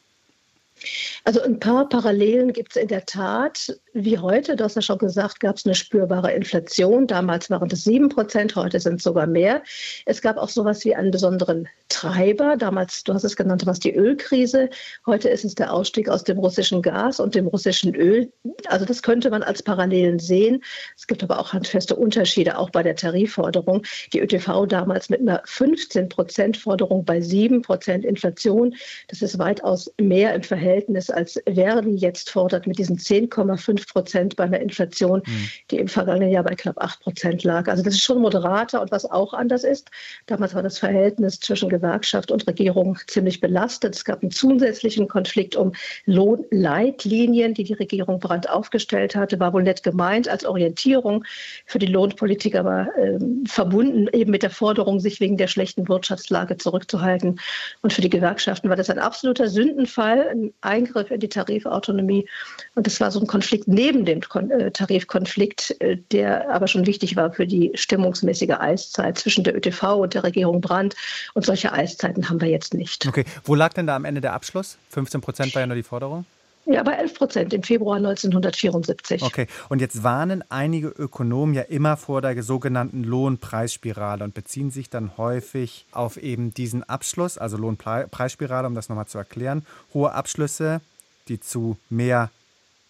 Also 1.24 1.42
ein 1.42 1.60
paar 1.60 1.88
Parallelen 1.88 2.54
gibt 2.54 2.76
es 2.76 2.82
in 2.82 2.88
der 2.88 3.06
Tat. 3.06 3.78
Wie 3.94 4.18
heute, 4.18 4.56
du 4.56 4.64
hast 4.64 4.76
ja 4.76 4.82
schon 4.82 4.98
gesagt, 4.98 5.40
gab 5.40 5.58
es 5.58 5.66
eine 5.66 5.76
spürbare 5.76 6.32
Inflation. 6.34 7.06
Damals 7.08 7.50
waren 7.50 7.70
es 7.72 7.84
sieben 7.84 8.10
Prozent, 8.10 8.56
heute 8.56 8.80
sind 8.80 8.96
es 8.96 9.04
sogar 9.04 9.28
mehr. 9.28 9.62
Es 10.06 10.22
gab 10.22 10.38
auch 10.38 10.50
sowas 10.50 10.84
wie 10.86 10.96
einen 10.96 11.12
besonderen 11.12 11.68
Treiber. 11.92 12.58
Damals, 12.58 13.04
du 13.04 13.14
hast 13.14 13.24
es 13.24 13.36
genannt, 13.36 13.66
was 13.66 13.80
die 13.80 13.94
Ölkrise. 13.94 14.70
Heute 15.06 15.30
ist 15.30 15.46
es 15.46 15.56
der 15.56 15.74
Ausstieg 15.74 16.10
aus 16.10 16.24
dem 16.24 16.40
russischen 16.40 16.82
Gas 16.82 17.20
und 17.20 17.36
dem 17.36 17.48
russischen 17.48 17.94
Öl. 17.94 18.32
Also 18.68 18.86
das 18.86 19.04
könnte 19.04 19.30
man 19.30 19.44
als 19.44 19.62
Parallelen 19.62 20.20
sehen. 20.20 20.64
Es 20.98 21.08
gibt 21.08 21.24
aber 21.24 21.40
auch 21.40 21.54
handfeste 21.54 21.96
Unterschiede, 21.96 22.58
auch 22.58 22.70
bei 22.70 22.84
der 22.84 22.96
Tarifforderung. 22.96 23.84
Die 24.14 24.20
ÖTV 24.20 24.66
damals 24.66 25.10
mit 25.10 25.22
einer 25.22 25.42
15 25.46 26.10
Prozent 26.10 26.58
Forderung 26.58 27.06
bei 27.06 27.22
sieben 27.22 27.62
Prozent 27.62 28.06
Inflation. 28.06 28.76
Das 29.10 29.22
ist 29.22 29.38
weitaus 29.38 29.92
mehr 30.00 30.34
im 30.34 30.44
Verhältnis 30.44 30.72
Verhältnis, 30.72 31.10
als 31.10 31.40
Verdi 31.46 31.96
jetzt 31.96 32.30
fordert 32.30 32.68
mit 32.68 32.78
diesen 32.78 32.98
10,5 32.98 33.92
Prozent 33.92 34.36
bei 34.36 34.46
einer 34.46 34.60
Inflation, 34.60 35.22
mhm. 35.26 35.50
die 35.70 35.78
im 35.78 35.88
vergangenen 35.88 36.30
Jahr 36.30 36.44
bei 36.44 36.56
knapp 36.56 36.78
8 36.78 37.02
Prozent 37.02 37.44
lag. 37.44 37.68
Also 37.68 37.84
das 37.84 37.96
ist 37.96 38.04
schon 38.04 38.20
moderater 38.20 38.82
und 38.82 38.92
was 38.92 39.10
auch 39.10 39.34
anders 39.34 39.64
ist, 39.64 39.90
damals 40.28 40.54
war 40.54 40.64
das 40.64 40.80
Verhältnis 40.80 41.40
zwischen 41.40 41.70
Gewerkschaft 41.82 42.32
und 42.32 42.48
Regierung 42.48 42.98
ziemlich 43.08 43.42
belastet. 43.42 43.96
Es 43.96 44.06
gab 44.06 44.22
einen 44.22 44.32
zusätzlichen 44.32 45.08
Konflikt 45.08 45.56
um 45.56 45.74
Lohnleitlinien, 46.06 47.54
die 47.54 47.64
die 47.64 47.74
Regierung 47.74 48.20
Brandt 48.20 48.50
aufgestellt 48.50 49.16
hatte, 49.16 49.40
war 49.40 49.54
wohl 49.54 49.64
nett 49.64 49.82
gemeint 49.82 50.30
als 50.30 50.46
Orientierung 50.46 51.26
für 51.66 51.80
die 51.80 51.88
Lohnpolitik, 51.88 52.56
aber 52.56 52.88
äh, 52.98 53.18
verbunden 53.48 54.08
eben 54.14 54.32
mit 54.32 54.44
der 54.44 54.52
Forderung, 54.52 55.00
sich 55.00 55.20
wegen 55.20 55.38
der 55.38 55.48
schlechten 55.48 55.88
Wirtschaftslage 55.88 56.58
zurückzuhalten. 56.58 57.40
Und 57.82 57.94
für 57.94 58.02
die 58.02 58.10
Gewerkschaften 58.10 58.70
war 58.70 58.76
das 58.76 58.90
ein 58.90 59.00
absoluter 59.00 59.48
Sündenfall, 59.48 60.28
ein 60.30 60.54
Eingriff 60.62 61.10
in 61.10 61.20
die 61.20 61.30
Tarifautonomie. 61.30 62.28
Und 62.76 62.86
das 62.86 63.02
war 63.02 63.10
so 63.10 63.20
ein 63.20 63.28
Konflikt 63.28 63.68
neben 63.68 64.06
dem 64.06 64.22
äh, 64.50 64.72
Tarifkonflikt, 64.72 65.76
äh, 65.80 65.98
der 66.12 66.52
aber 66.52 66.68
schon 66.68 66.86
wichtig 66.86 67.16
war 67.16 67.34
für 67.34 67.48
die 67.48 67.72
stimmungsmäßige 67.74 68.52
Eiszeit 68.60 69.18
zwischen 69.18 69.44
der 69.44 69.56
ÖTV 69.56 69.96
und 69.96 70.14
der 70.14 70.24
Regierung 70.24 70.62
Brandt. 70.62 70.96
Und 71.34 71.46
solche 71.46 71.71
Eiszeiten 71.72 72.30
haben 72.30 72.42
wir 72.42 72.50
jetzt 72.50 72.74
nicht. 72.74 73.06
Okay, 73.08 73.26
wo 73.44 73.56
lag 73.56 73.74
denn 73.74 73.88
da 73.88 73.96
am 73.96 74.06
Ende 74.06 74.22
der 74.22 74.34
Abschluss? 74.34 74.78
15 74.90 75.22
Prozent 75.22 75.56
war 75.56 75.62
ja 75.62 75.68
nur 75.68 75.76
die 75.76 75.84
Forderung. 75.84 76.26
Ja, 76.66 76.84
bei 76.84 76.94
11 76.94 77.14
Prozent 77.16 77.54
im 77.54 77.64
Februar 77.64 77.98
1974. 77.98 79.24
Okay, 79.24 79.48
und 79.70 79.82
jetzt 79.82 80.04
warnen 80.04 80.44
einige 80.50 80.90
Ökonomen 80.90 81.56
ja 81.56 81.64
immer 81.64 81.98
vor 81.98 82.22
der 82.22 82.42
sogenannten 82.44 83.04
Lohnpreisspirale 83.04 84.24
und 84.24 84.36
beziehen 84.36 84.70
sich 84.70 84.90
dann 84.90 85.18
häufig 85.18 85.86
auf 85.92 86.18
eben 86.18 86.54
diesen 86.54 86.84
Abschluss, 86.84 87.40
also 87.40 87.58
Lohnpreisspirale, 87.58 88.68
um 88.68 88.76
das 88.76 88.90
nochmal 88.90 89.08
zu 89.08 89.18
erklären. 89.18 89.66
Hohe 89.94 90.14
Abschlüsse, 90.14 90.82
die 91.28 91.40
zu 91.40 91.78
mehr 91.90 92.30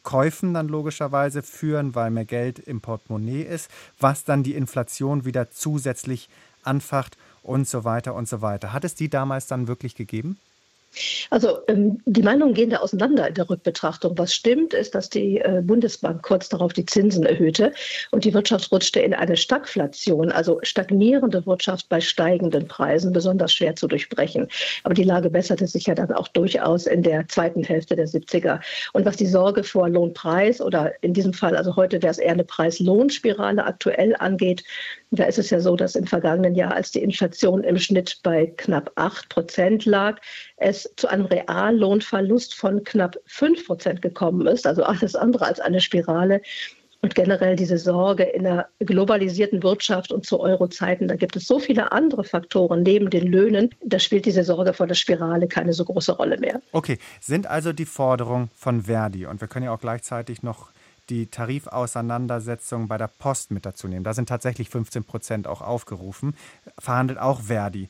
Käufen 0.03 0.53
dann 0.53 0.67
logischerweise 0.67 1.41
führen, 1.41 1.95
weil 1.95 2.11
mehr 2.11 2.25
Geld 2.25 2.59
im 2.59 2.81
Portemonnaie 2.81 3.43
ist, 3.43 3.69
was 3.99 4.23
dann 4.25 4.43
die 4.43 4.55
Inflation 4.55 5.25
wieder 5.25 5.51
zusätzlich 5.51 6.27
anfacht 6.63 7.17
und 7.43 7.67
so 7.67 7.83
weiter 7.83 8.15
und 8.15 8.27
so 8.27 8.41
weiter. 8.41 8.73
Hat 8.73 8.83
es 8.83 8.95
die 8.95 9.09
damals 9.09 9.47
dann 9.47 9.67
wirklich 9.67 9.95
gegeben? 9.95 10.37
Also 11.29 11.59
ähm, 11.67 12.01
die 12.05 12.21
Meinungen 12.21 12.53
gehen 12.53 12.69
da 12.69 12.77
auseinander 12.77 13.27
in 13.27 13.33
der 13.33 13.49
Rückbetrachtung. 13.49 14.17
Was 14.17 14.33
stimmt, 14.33 14.73
ist, 14.73 14.93
dass 14.93 15.09
die 15.09 15.37
äh, 15.37 15.61
Bundesbank 15.63 16.21
kurz 16.21 16.49
darauf 16.49 16.73
die 16.73 16.85
Zinsen 16.85 17.25
erhöhte 17.25 17.71
und 18.11 18.25
die 18.25 18.33
Wirtschaft 18.33 18.71
rutschte 18.71 18.99
in 18.99 19.13
eine 19.13 19.37
Stagflation, 19.37 20.31
also 20.31 20.59
stagnierende 20.63 21.45
Wirtschaft 21.45 21.87
bei 21.87 22.01
steigenden 22.01 22.67
Preisen, 22.67 23.13
besonders 23.13 23.53
schwer 23.53 23.75
zu 23.75 23.87
durchbrechen. 23.87 24.47
Aber 24.83 24.93
die 24.93 25.03
Lage 25.03 25.29
besserte 25.29 25.67
sich 25.67 25.85
ja 25.85 25.95
dann 25.95 26.11
auch 26.11 26.27
durchaus 26.27 26.87
in 26.87 27.03
der 27.03 27.27
zweiten 27.29 27.63
Hälfte 27.63 27.95
der 27.95 28.07
70er. 28.07 28.59
Und 28.91 29.05
was 29.05 29.15
die 29.15 29.27
Sorge 29.27 29.63
vor 29.63 29.87
Lohnpreis 29.87 30.59
oder 30.59 30.91
in 31.01 31.13
diesem 31.13 31.33
Fall, 31.33 31.55
also 31.55 31.77
heute 31.77 32.01
wäre 32.01 32.11
es 32.11 32.17
eher 32.17 32.33
eine 32.33 32.43
Preis-Lohnspirale 32.43 33.63
aktuell 33.63 34.15
angeht, 34.17 34.63
da 35.11 35.25
ist 35.25 35.37
es 35.37 35.49
ja 35.49 35.59
so, 35.59 35.75
dass 35.75 35.95
im 35.95 36.07
vergangenen 36.07 36.55
Jahr, 36.55 36.73
als 36.73 36.91
die 36.91 37.03
Inflation 37.03 37.63
im 37.63 37.77
Schnitt 37.77 38.19
bei 38.23 38.47
knapp 38.57 38.91
8 38.95 39.27
Prozent 39.29 39.85
lag, 39.85 40.19
es 40.57 40.89
zu 40.95 41.07
einem 41.09 41.25
Reallohnverlust 41.25 42.55
von 42.55 42.83
knapp 42.83 43.17
5 43.25 43.67
Prozent 43.67 44.01
gekommen 44.01 44.47
ist, 44.47 44.65
also 44.65 44.83
alles 44.83 45.15
andere 45.15 45.45
als 45.45 45.59
eine 45.59 45.81
Spirale. 45.81 46.41
Und 47.03 47.15
generell 47.15 47.55
diese 47.55 47.79
Sorge 47.79 48.23
in 48.23 48.45
einer 48.45 48.67
globalisierten 48.79 49.63
Wirtschaft 49.63 50.11
und 50.11 50.23
zu 50.23 50.39
Euro-Zeiten, 50.39 51.07
da 51.07 51.15
gibt 51.15 51.35
es 51.35 51.47
so 51.47 51.57
viele 51.57 51.91
andere 51.91 52.23
Faktoren 52.23 52.83
neben 52.83 53.09
den 53.09 53.25
Löhnen, 53.25 53.71
da 53.83 53.97
spielt 53.97 54.27
diese 54.27 54.43
Sorge 54.43 54.73
vor 54.73 54.85
der 54.85 54.93
Spirale 54.93 55.47
keine 55.47 55.73
so 55.73 55.83
große 55.83 56.11
Rolle 56.11 56.37
mehr. 56.37 56.61
Okay, 56.73 56.99
sind 57.19 57.47
also 57.47 57.73
die 57.73 57.85
Forderungen 57.85 58.51
von 58.55 58.83
Verdi, 58.83 59.25
und 59.25 59.41
wir 59.41 59.47
können 59.47 59.65
ja 59.65 59.73
auch 59.73 59.81
gleichzeitig 59.81 60.43
noch 60.43 60.69
die 61.11 61.27
Tarifauseinandersetzung 61.27 62.87
bei 62.87 62.97
der 62.97 63.07
Post 63.07 63.51
mit 63.51 63.65
dazu 63.65 63.87
nehmen. 63.87 64.05
Da 64.05 64.13
sind 64.13 64.29
tatsächlich 64.29 64.69
15 64.69 65.03
Prozent 65.03 65.45
auch 65.45 65.61
aufgerufen, 65.61 66.35
verhandelt 66.79 67.19
auch 67.19 67.41
Verdi. 67.41 67.89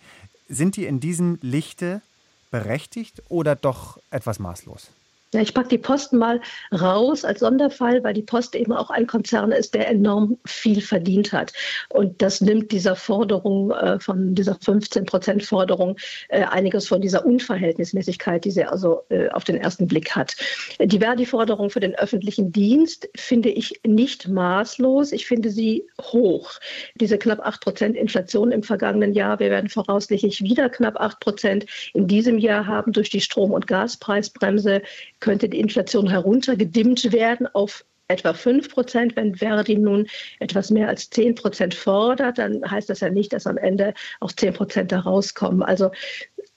Sind 0.50 0.76
die 0.76 0.86
in 0.86 1.00
diesem 1.00 1.38
Lichte 1.42 2.02
berechtigt 2.50 3.22
oder 3.30 3.56
doch 3.56 4.00
etwas 4.10 4.40
maßlos? 4.40 4.90
Ja, 5.34 5.40
ich 5.40 5.54
packe 5.54 5.70
die 5.70 5.78
Post 5.78 6.12
mal 6.12 6.42
raus 6.74 7.24
als 7.24 7.40
Sonderfall, 7.40 8.04
weil 8.04 8.14
die 8.14 8.22
Post 8.22 8.54
eben 8.54 8.74
auch 8.74 8.90
ein 8.90 9.08
Konzern 9.08 9.54
ist, 9.54 9.74
der 9.74 9.88
enorm 9.88 10.38
viel 10.46 10.82
verdient 10.82 11.32
hat. 11.32 11.54
Und 11.88 12.22
das 12.22 12.42
nimmt 12.42 12.74
dieser 12.74 12.98
Forderung, 12.98 13.72
äh, 13.72 13.98
von 14.02 14.36
dieser 14.36 14.58
15 14.62 15.06
Prozent 15.06 15.44
Forderung, 15.44 15.96
äh, 16.28 16.44
einiges 16.44 16.90
von 16.90 17.00
dieser 17.00 17.26
Unverhältnismäßigkeit, 17.26 18.44
die 18.44 18.52
sie 18.52 18.66
also 18.66 19.04
äh, 19.08 19.30
auf 19.30 19.46
den 19.46 19.56
ersten 19.56 19.88
Blick 19.88 20.14
hat. 20.18 20.36
Die 20.82 21.00
Verdi-Forderung 21.00 21.70
für 21.70 21.80
den 21.80 21.96
öffentlichen 21.96 22.52
Dienst 22.52 23.08
finde 23.16 23.50
ich 23.50 23.80
nicht 23.88 24.28
maßlos. 24.28 25.14
Ich 25.14 25.28
finde 25.28 25.50
sie 25.50 25.88
hoch. 26.02 26.60
Diese 26.96 27.18
knapp 27.18 27.40
8 27.40 27.62
Prozent 27.62 27.96
Inflation 27.96 28.52
im 28.52 28.64
vergangenen 28.64 29.14
Jahr, 29.14 29.40
wir 29.40 29.50
werden 29.50 29.70
voraussichtlich 29.70 30.44
wieder 30.44 30.70
knapp 30.70 31.00
8 31.00 31.22
Prozent 31.22 31.66
in 31.94 32.08
diesem 32.08 32.38
Jahr 32.38 32.68
haben 32.68 32.92
durch 32.92 33.10
die 33.10 33.22
Strom- 33.22 33.52
und 33.52 33.66
Gaspreisbremse 33.68 34.82
könnte 35.22 35.48
die 35.48 35.60
Inflation 35.60 36.10
heruntergedimmt 36.10 37.12
werden 37.14 37.48
auf 37.54 37.86
etwa 38.12 38.34
5 38.34 38.70
Prozent. 38.70 39.16
Wenn 39.16 39.36
Verdi 39.36 39.78
nun 39.78 40.08
etwas 40.40 40.70
mehr 40.70 40.90
als 40.90 41.10
10 41.10 41.36
Prozent 41.36 41.74
fordert, 41.74 42.38
dann 42.38 42.70
heißt 42.70 42.90
das 42.90 43.00
ja 43.00 43.10
nicht, 43.10 43.34
dass 43.34 43.48
am 43.48 43.58
Ende 43.58 43.94
auch 44.20 44.32
10 44.32 44.54
Prozent 44.54 44.92
da 44.92 45.00
rauskommen. 45.00 45.64
Also 45.64 45.92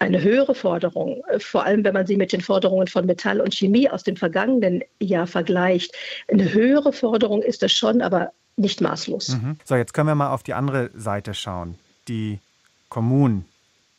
eine 0.00 0.20
höhere 0.20 0.54
Forderung, 0.54 1.22
vor 1.38 1.64
allem 1.64 1.84
wenn 1.84 1.94
man 1.94 2.06
sie 2.06 2.16
mit 2.16 2.32
den 2.32 2.40
Forderungen 2.40 2.88
von 2.88 3.06
Metall 3.06 3.40
und 3.40 3.54
Chemie 3.54 3.88
aus 3.88 4.02
dem 4.02 4.16
vergangenen 4.16 4.82
Jahr 5.00 5.26
vergleicht. 5.26 5.94
Eine 6.28 6.52
höhere 6.52 6.92
Forderung 6.92 7.42
ist 7.42 7.62
es 7.62 7.72
schon, 7.72 8.02
aber 8.02 8.32
nicht 8.56 8.80
maßlos. 8.80 9.30
Mhm. 9.30 9.56
So, 9.64 9.76
jetzt 9.76 9.94
können 9.94 10.08
wir 10.08 10.14
mal 10.14 10.32
auf 10.32 10.42
die 10.42 10.54
andere 10.54 10.90
Seite 10.94 11.34
schauen. 11.34 11.76
Die 12.08 12.40
Kommunen, 12.88 13.46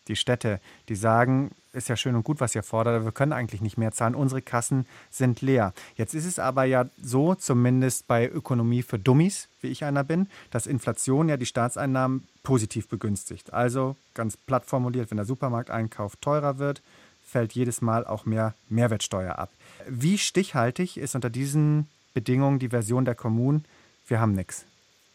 die 0.07 0.15
Städte, 0.15 0.59
die 0.89 0.95
sagen, 0.95 1.51
ist 1.75 1.89
ja 1.89 1.95
schön 1.95 2.15
und 2.15 2.23
gut, 2.23 2.39
was 2.39 2.55
ihr 2.55 2.63
fordert, 2.63 2.95
aber 2.95 3.05
wir 3.05 3.11
können 3.11 3.33
eigentlich 3.33 3.61
nicht 3.61 3.77
mehr 3.77 3.91
zahlen. 3.91 4.15
Unsere 4.15 4.41
Kassen 4.41 4.85
sind 5.11 5.41
leer. 5.41 5.73
Jetzt 5.95 6.13
ist 6.13 6.25
es 6.25 6.39
aber 6.39 6.63
ja 6.63 6.85
so, 7.01 7.35
zumindest 7.35 8.07
bei 8.07 8.27
Ökonomie 8.29 8.81
für 8.81 8.99
Dummies, 8.99 9.47
wie 9.61 9.67
ich 9.67 9.83
einer 9.83 10.03
bin, 10.03 10.27
dass 10.51 10.67
Inflation 10.67 11.29
ja 11.29 11.37
die 11.37 11.45
Staatseinnahmen 11.45 12.27
positiv 12.43 12.87
begünstigt. 12.87 13.53
Also 13.53 13.95
ganz 14.13 14.37
platt 14.37 14.65
formuliert, 14.65 15.11
wenn 15.11 15.17
der 15.17 15.25
Supermarkteinkauf 15.25 16.15
teurer 16.17 16.57
wird, 16.57 16.81
fällt 17.25 17.53
jedes 17.53 17.81
Mal 17.81 18.05
auch 18.05 18.25
mehr 18.25 18.53
Mehrwertsteuer 18.69 19.37
ab. 19.37 19.49
Wie 19.87 20.17
stichhaltig 20.17 20.97
ist 20.97 21.15
unter 21.15 21.29
diesen 21.29 21.87
Bedingungen 22.13 22.59
die 22.59 22.69
Version 22.69 23.05
der 23.05 23.15
Kommunen 23.15 23.65
wir 24.07 24.19
haben 24.19 24.33
nichts. 24.33 24.65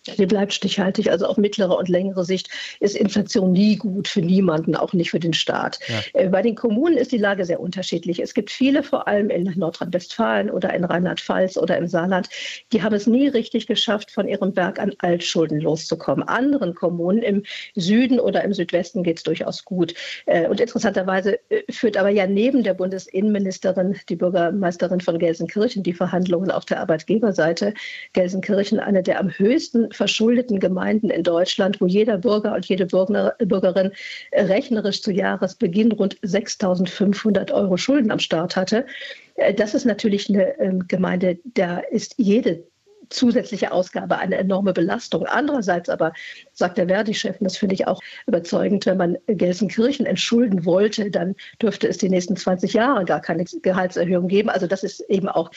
Die 0.07 0.27
bleibt 0.27 0.53
stichhaltig. 0.53 1.11
Also 1.11 1.27
auf 1.27 1.37
mittlere 1.37 1.77
und 1.77 1.89
längere 1.89 2.25
Sicht 2.25 2.49
ist 2.81 2.97
Inflation 2.97 3.53
nie 3.53 3.77
gut 3.77 4.09
für 4.09 4.23
niemanden, 4.23 4.75
auch 4.75 4.93
nicht 4.93 5.11
für 5.11 5.21
den 5.21 5.35
Staat. 5.35 5.79
Ja. 5.89 6.21
Äh, 6.21 6.29
bei 6.29 6.43
den 6.43 6.55
Kommunen 6.55 6.97
ist 6.97 7.13
die 7.13 7.19
Lage 7.19 7.45
sehr 7.45 7.61
unterschiedlich. 7.61 8.21
Es 8.21 8.35
gibt 8.35 8.51
viele, 8.51 8.83
vor 8.83 9.07
allem 9.07 9.31
in 9.31 9.45
Nordrhein-Westfalen 9.57 10.51
oder 10.51 10.73
in 10.73 10.85
Rheinland-Pfalz 10.85 11.57
oder 11.57 11.77
im 11.77 11.87
Saarland, 11.87 12.29
die 12.73 12.83
haben 12.83 12.95
es 12.95 13.07
nie 13.07 13.29
richtig 13.29 13.67
geschafft, 13.67 14.11
von 14.11 14.27
ihrem 14.27 14.53
Berg 14.55 14.79
an 14.79 14.95
Altschulden 14.99 15.61
loszukommen. 15.61 16.27
Anderen 16.27 16.75
Kommunen 16.75 17.23
im 17.23 17.43
Süden 17.75 18.21
oder 18.21 18.43
im 18.43 18.55
Südwesten 18.55 19.03
geht 19.03 19.19
es 19.19 19.23
durchaus 19.23 19.65
gut. 19.65 19.95
Äh, 20.27 20.49
und 20.49 20.61
interessanterweise 20.61 21.39
äh, 21.51 21.63
führt 21.71 21.97
aber 21.97 22.11
ja 22.11 22.27
neben 22.27 22.63
der 22.63 22.75
Bundesinnenministerin, 22.75 23.97
die 24.09 24.17
Bürgermeisterin 24.17 25.01
von 25.01 25.19
Gelsenkirchen, 25.19 25.83
die 25.83 25.93
Verhandlungen 25.93 26.51
auf 26.51 26.65
der 26.65 26.81
Arbeitgeberseite. 26.81 27.75
Gelsenkirchen 28.13 28.81
eine 28.81 29.03
der 29.03 29.21
am 29.21 29.31
höchsten 29.31 29.90
verschuldeten 29.93 30.61
Gemeinden 30.61 31.11
in 31.11 31.23
Deutschland, 31.23 31.81
wo 31.81 31.87
jeder 31.87 32.19
Bürger 32.19 32.55
und 32.55 32.67
jede 32.67 32.87
Bürgerin 32.87 33.93
rechnerisch 34.33 35.03
zu 35.03 35.13
Jahresbeginn 35.13 35.93
rund 35.93 36.19
6.500 36.21 37.53
Euro 37.53 37.77
Schulden 37.77 38.11
am 38.11 38.19
Start 38.19 38.57
hatte. 38.57 38.87
Äh, 39.35 39.55
das 39.55 39.75
ist 39.75 39.85
natürlich 39.85 40.29
eine 40.29 40.59
ähm, 40.59 40.87
Gemeinde, 40.89 41.39
da 41.45 41.79
ist 41.79 42.15
jede 42.19 42.65
zusätzliche 43.11 43.73
Ausgabe 43.73 44.19
eine 44.19 44.37
enorme 44.37 44.73
Belastung. 44.73 45.27
Andererseits 45.27 45.89
aber 45.89 46.13
sagt 46.53 46.79
der 46.79 46.87
Verdi-Chef, 46.87 47.41
und 47.41 47.45
das 47.45 47.57
finde 47.57 47.75
ich 47.75 47.87
auch 47.87 48.01
überzeugend, 48.27 48.87
wenn 48.87 48.97
man 48.97 49.19
Gelsenkirchen 49.27 50.07
entschulden 50.07 50.65
wollte, 50.65 51.11
dann 51.11 51.35
dürfte 51.61 51.89
es 51.89 51.99
die 51.99 52.09
nächsten 52.09 52.37
20 52.37 52.73
Jahre 52.73 53.05
gar 53.05 53.21
keine 53.21 53.45
Gehaltserhöhung 53.45 54.29
geben. 54.29 54.49
Also 54.49 54.67
das 54.67 54.83
ist 54.83 55.01
eben 55.09 55.29
auch 55.29 55.51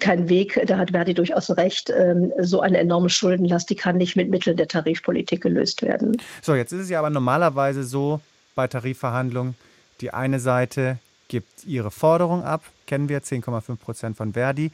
kein 0.00 0.28
Weg. 0.28 0.60
Da 0.66 0.78
hat 0.78 0.90
Verdi 0.90 1.14
durchaus 1.14 1.56
recht. 1.56 1.90
Ähm, 1.90 2.32
so 2.38 2.60
eine 2.60 2.78
enorme 2.78 3.10
Schuldenlast, 3.10 3.70
die 3.70 3.76
kann 3.76 3.96
nicht 3.96 4.16
mit 4.16 4.30
Mitteln 4.30 4.56
der 4.56 4.68
Tarifpolitik 4.68 5.42
gelöst 5.42 5.82
werden. 5.82 6.16
So, 6.42 6.54
jetzt 6.54 6.72
ist 6.72 6.80
es 6.80 6.90
ja 6.90 6.98
aber 6.98 7.10
normalerweise 7.10 7.84
so 7.84 8.20
bei 8.54 8.66
Tarifverhandlungen, 8.66 9.54
die 10.00 10.12
eine 10.12 10.40
Seite 10.40 10.98
gibt 11.28 11.64
ihre 11.64 11.90
Forderung 11.90 12.44
ab, 12.44 12.62
kennen 12.86 13.08
wir 13.08 13.20
10,5 13.20 13.76
Prozent 13.76 14.16
von 14.16 14.32
Verdi 14.34 14.70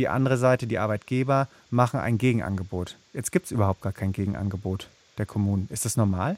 die 0.00 0.08
andere 0.08 0.38
Seite, 0.38 0.66
die 0.66 0.78
Arbeitgeber, 0.78 1.46
machen 1.70 2.00
ein 2.00 2.16
Gegenangebot. 2.16 2.96
Jetzt 3.12 3.32
gibt 3.32 3.46
es 3.46 3.52
überhaupt 3.52 3.82
gar 3.82 3.92
kein 3.92 4.12
Gegenangebot 4.12 4.88
der 5.18 5.26
Kommunen. 5.26 5.68
Ist 5.70 5.84
das 5.84 5.96
normal? 5.96 6.36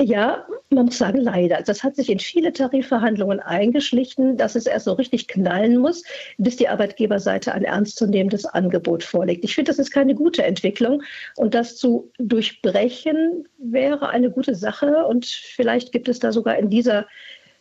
Ja, 0.00 0.44
man 0.70 0.86
muss 0.86 0.98
sagen, 0.98 1.18
leider. 1.18 1.62
Das 1.62 1.82
hat 1.82 1.96
sich 1.96 2.10
in 2.10 2.18
viele 2.18 2.52
Tarifverhandlungen 2.52 3.40
eingeschlichen, 3.40 4.36
dass 4.36 4.54
es 4.54 4.66
erst 4.66 4.86
so 4.86 4.92
richtig 4.92 5.28
knallen 5.28 5.78
muss, 5.78 6.02
bis 6.38 6.56
die 6.56 6.68
Arbeitgeberseite 6.68 7.52
ein 7.52 7.64
ernstzunehmendes 7.64 8.46
Angebot 8.46 9.04
vorlegt. 9.04 9.44
Ich 9.44 9.54
finde, 9.54 9.70
das 9.70 9.78
ist 9.78 9.90
keine 9.90 10.14
gute 10.14 10.42
Entwicklung. 10.42 11.02
Und 11.36 11.54
das 11.54 11.76
zu 11.76 12.10
durchbrechen 12.18 13.46
wäre 13.58 14.08
eine 14.08 14.30
gute 14.30 14.54
Sache. 14.54 15.06
Und 15.06 15.26
vielleicht 15.26 15.92
gibt 15.92 16.08
es 16.08 16.18
da 16.18 16.32
sogar 16.32 16.56
in 16.58 16.68
dieser, 16.68 17.06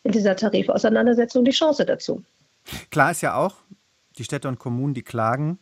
in 0.03 0.11
dieser 0.11 0.35
Tarifauseinandersetzung 0.35 1.45
die 1.45 1.51
Chance 1.51 1.85
dazu. 1.85 2.23
Klar 2.89 3.11
ist 3.11 3.21
ja 3.21 3.35
auch, 3.35 3.55
die 4.17 4.23
Städte 4.23 4.47
und 4.47 4.59
Kommunen, 4.59 4.93
die 4.93 5.03
klagen 5.03 5.59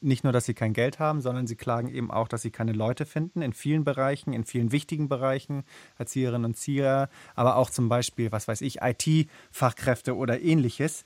nicht 0.00 0.24
nur, 0.24 0.32
dass 0.32 0.46
sie 0.46 0.54
kein 0.54 0.72
Geld 0.72 0.98
haben, 0.98 1.20
sondern 1.20 1.46
sie 1.46 1.56
klagen 1.56 1.88
eben 1.88 2.10
auch, 2.10 2.28
dass 2.28 2.42
sie 2.42 2.50
keine 2.50 2.72
Leute 2.72 3.04
finden 3.06 3.42
in 3.42 3.52
vielen 3.52 3.84
Bereichen, 3.84 4.32
in 4.32 4.44
vielen 4.44 4.72
wichtigen 4.72 5.08
Bereichen, 5.08 5.64
Erzieherinnen 5.98 6.46
und 6.46 6.52
Erzieher, 6.52 7.08
aber 7.34 7.56
auch 7.56 7.70
zum 7.70 7.88
Beispiel, 7.88 8.32
was 8.32 8.48
weiß 8.48 8.62
ich, 8.62 8.80
IT-Fachkräfte 8.80 10.16
oder 10.16 10.40
ähnliches. 10.40 11.04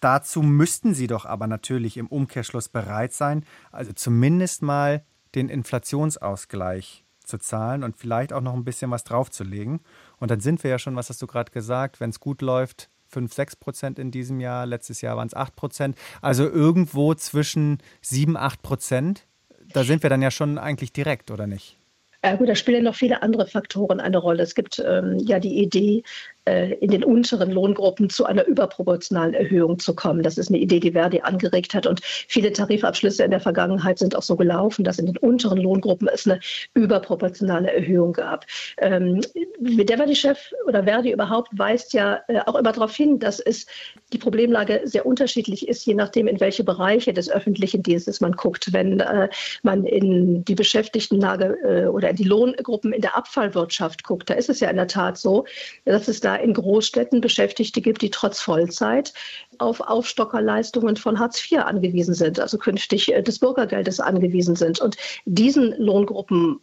Dazu 0.00 0.42
müssten 0.42 0.94
sie 0.94 1.06
doch 1.06 1.24
aber 1.24 1.46
natürlich 1.46 1.96
im 1.96 2.08
Umkehrschluss 2.08 2.68
bereit 2.68 3.12
sein, 3.12 3.44
also 3.70 3.92
zumindest 3.92 4.62
mal 4.62 5.04
den 5.34 5.48
Inflationsausgleich 5.48 7.04
zu 7.24 7.38
zahlen 7.38 7.84
und 7.84 7.96
vielleicht 7.96 8.32
auch 8.32 8.40
noch 8.40 8.54
ein 8.54 8.64
bisschen 8.64 8.90
was 8.90 9.04
draufzulegen. 9.04 9.80
Und 10.18 10.30
dann 10.30 10.40
sind 10.40 10.64
wir 10.64 10.70
ja 10.70 10.78
schon, 10.80 10.96
was 10.96 11.08
hast 11.08 11.22
du 11.22 11.28
gerade 11.28 11.52
gesagt, 11.52 12.00
wenn 12.00 12.10
es 12.10 12.18
gut 12.18 12.42
läuft, 12.42 12.90
5, 13.12 13.32
6 13.32 13.56
Prozent 13.56 13.98
in 13.98 14.10
diesem 14.10 14.40
Jahr. 14.40 14.66
Letztes 14.66 15.00
Jahr 15.00 15.16
waren 15.16 15.28
es 15.28 15.34
8 15.34 15.54
Prozent. 15.54 15.96
Also 16.20 16.48
irgendwo 16.48 17.14
zwischen 17.14 17.78
7, 18.00 18.36
8 18.36 18.62
Prozent. 18.62 19.26
Da 19.72 19.84
sind 19.84 20.02
wir 20.02 20.10
dann 20.10 20.22
ja 20.22 20.30
schon 20.30 20.58
eigentlich 20.58 20.92
direkt, 20.92 21.30
oder 21.30 21.46
nicht? 21.46 21.78
Ja 22.24 22.36
gut, 22.36 22.48
da 22.48 22.54
spielen 22.54 22.84
noch 22.84 22.94
viele 22.94 23.20
andere 23.22 23.46
Faktoren 23.46 23.98
eine 23.98 24.18
Rolle. 24.18 24.44
Es 24.44 24.54
gibt 24.54 24.80
ähm, 24.84 25.18
ja 25.18 25.40
die 25.40 25.60
Idee, 25.60 26.04
in 26.44 26.90
den 26.90 27.04
unteren 27.04 27.52
Lohngruppen 27.52 28.10
zu 28.10 28.24
einer 28.24 28.44
überproportionalen 28.46 29.34
Erhöhung 29.34 29.78
zu 29.78 29.94
kommen. 29.94 30.22
Das 30.22 30.38
ist 30.38 30.48
eine 30.48 30.58
Idee, 30.58 30.80
die 30.80 30.92
Verdi 30.92 31.20
angeregt 31.20 31.72
hat. 31.72 31.86
Und 31.86 32.00
viele 32.02 32.52
Tarifabschlüsse 32.52 33.22
in 33.22 33.30
der 33.30 33.40
Vergangenheit 33.40 33.98
sind 33.98 34.16
auch 34.16 34.22
so 34.22 34.36
gelaufen, 34.36 34.84
dass 34.84 34.98
in 34.98 35.06
den 35.06 35.16
unteren 35.18 35.58
Lohngruppen 35.58 36.08
es 36.12 36.26
eine 36.26 36.40
überproportionale 36.74 37.72
Erhöhung 37.72 38.12
gab. 38.12 38.46
Ähm, 38.78 39.20
der 39.60 39.96
Verdi-Chef 39.96 40.52
oder 40.66 40.84
Verdi 40.84 41.12
überhaupt 41.12 41.56
weist 41.56 41.92
ja 41.92 42.20
äh, 42.28 42.40
auch 42.46 42.56
immer 42.56 42.72
darauf 42.72 42.94
hin, 42.94 43.18
dass 43.18 43.38
es 43.38 43.66
die 44.12 44.18
Problemlage 44.18 44.82
sehr 44.84 45.06
unterschiedlich 45.06 45.68
ist, 45.68 45.86
je 45.86 45.94
nachdem, 45.94 46.26
in 46.26 46.40
welche 46.40 46.64
Bereiche 46.64 47.12
des 47.12 47.30
öffentlichen 47.30 47.82
Dienstes 47.82 48.20
man 48.20 48.32
guckt. 48.32 48.72
Wenn 48.72 49.00
äh, 49.00 49.28
man 49.62 49.84
in 49.84 50.44
die 50.44 50.54
Beschäftigtenlage 50.54 51.58
äh, 51.64 51.86
oder 51.86 52.10
in 52.10 52.16
die 52.16 52.24
Lohngruppen 52.24 52.92
in 52.92 53.00
der 53.00 53.16
Abfallwirtschaft 53.16 54.04
guckt, 54.04 54.28
da 54.30 54.34
ist 54.34 54.48
es 54.48 54.60
ja 54.60 54.70
in 54.70 54.76
der 54.76 54.88
Tat 54.88 55.18
so, 55.18 55.44
dass 55.84 56.08
es 56.08 56.20
da 56.20 56.31
in 56.36 56.54
Großstädten 56.54 57.20
Beschäftigte 57.20 57.80
gibt, 57.80 58.02
die 58.02 58.10
trotz 58.10 58.40
Vollzeit 58.40 59.12
auf 59.58 59.80
Aufstockerleistungen 59.80 60.96
von 60.96 61.18
Hartz 61.18 61.42
IV 61.50 61.60
angewiesen 61.60 62.14
sind, 62.14 62.40
also 62.40 62.58
künftig 62.58 63.12
äh, 63.12 63.22
des 63.22 63.38
Bürgergeldes 63.38 64.00
angewiesen 64.00 64.56
sind. 64.56 64.80
Und 64.80 64.96
diesen 65.24 65.74
Lohngruppen 65.78 66.60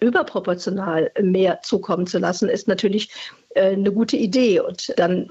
überproportional 0.00 1.10
mehr 1.20 1.60
zukommen 1.62 2.06
zu 2.06 2.18
lassen, 2.18 2.48
ist 2.48 2.68
natürlich 2.68 3.10
äh, 3.54 3.72
eine 3.72 3.92
gute 3.92 4.16
Idee. 4.16 4.60
Und 4.60 4.92
dann 4.98 5.30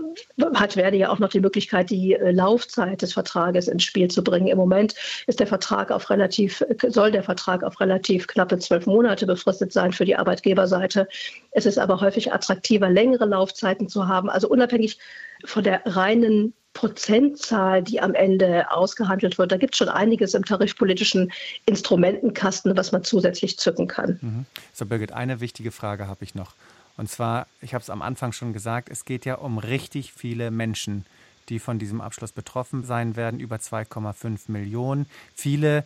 hat 0.53 0.73
Verdi 0.73 0.97
ja 0.97 1.09
auch 1.09 1.19
noch 1.19 1.29
die 1.29 1.39
Möglichkeit, 1.39 1.89
die 1.89 2.13
äh, 2.13 2.31
Laufzeit 2.31 3.01
des 3.01 3.13
Vertrages 3.13 3.67
ins 3.67 3.83
Spiel 3.83 4.09
zu 4.09 4.23
bringen. 4.23 4.47
Im 4.47 4.57
Moment 4.57 4.95
ist 5.27 5.39
der 5.39 5.47
Vertrag 5.47 5.91
auf 5.91 6.09
relativ, 6.09 6.63
soll 6.87 7.11
der 7.11 7.23
Vertrag 7.23 7.63
auf 7.63 7.79
relativ 7.79 8.27
knappe 8.27 8.59
zwölf 8.59 8.85
Monate 8.85 9.25
befristet 9.25 9.73
sein 9.73 9.91
für 9.91 10.05
die 10.05 10.15
Arbeitgeberseite. 10.15 11.07
Es 11.51 11.65
ist 11.65 11.79
aber 11.79 11.99
häufig 11.99 12.31
attraktiver, 12.31 12.89
längere 12.89 13.25
Laufzeiten 13.25 13.89
zu 13.89 14.07
haben. 14.07 14.29
Also 14.29 14.47
unabhängig 14.47 14.99
von 15.45 15.63
der 15.63 15.81
reinen 15.85 16.53
Prozentzahl, 16.73 17.83
die 17.83 17.99
am 17.99 18.13
Ende 18.13 18.71
ausgehandelt 18.71 19.37
wird. 19.37 19.51
Da 19.51 19.57
gibt 19.57 19.73
es 19.73 19.77
schon 19.77 19.89
einiges 19.89 20.33
im 20.33 20.45
tarifpolitischen 20.45 21.31
Instrumentenkasten, 21.65 22.77
was 22.77 22.91
man 22.91 23.03
zusätzlich 23.03 23.57
zücken 23.57 23.87
kann. 23.87 24.19
Mhm. 24.21 24.45
So, 24.73 24.85
Birgit, 24.85 25.11
eine 25.11 25.41
wichtige 25.41 25.71
Frage 25.71 26.07
habe 26.07 26.23
ich 26.23 26.35
noch. 26.35 26.53
Und 26.95 27.09
zwar, 27.09 27.47
ich 27.61 27.73
habe 27.73 27.81
es 27.81 27.89
am 27.89 28.01
Anfang 28.01 28.33
schon 28.33 28.53
gesagt, 28.53 28.89
es 28.89 29.05
geht 29.05 29.25
ja 29.25 29.35
um 29.35 29.57
richtig 29.57 30.13
viele 30.13 30.51
Menschen, 30.51 31.05
die 31.49 31.59
von 31.59 31.79
diesem 31.79 32.01
Abschluss 32.01 32.31
betroffen 32.31 32.83
sein 32.83 33.15
werden, 33.15 33.39
über 33.39 33.55
2,5 33.55 34.51
Millionen. 34.51 35.07
Viele, 35.33 35.85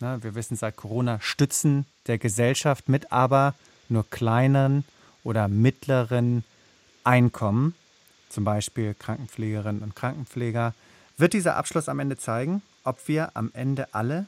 ne, 0.00 0.18
wir 0.22 0.34
wissen 0.34 0.56
seit 0.56 0.76
Corona, 0.76 1.20
stützen 1.20 1.86
der 2.06 2.18
Gesellschaft 2.18 2.88
mit 2.88 3.12
aber 3.12 3.54
nur 3.88 4.08
kleinen 4.08 4.84
oder 5.24 5.48
mittleren 5.48 6.44
Einkommen, 7.04 7.74
zum 8.32 8.44
Beispiel 8.44 8.94
Krankenpflegerinnen 8.94 9.82
und 9.82 9.94
Krankenpfleger. 9.94 10.74
Wird 11.18 11.34
dieser 11.34 11.56
Abschluss 11.56 11.88
am 11.88 12.00
Ende 12.00 12.16
zeigen, 12.16 12.62
ob 12.84 13.06
wir 13.06 13.36
am 13.36 13.50
Ende 13.54 13.94
alle, 13.94 14.26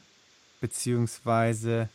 beziehungsweise 0.61 1.89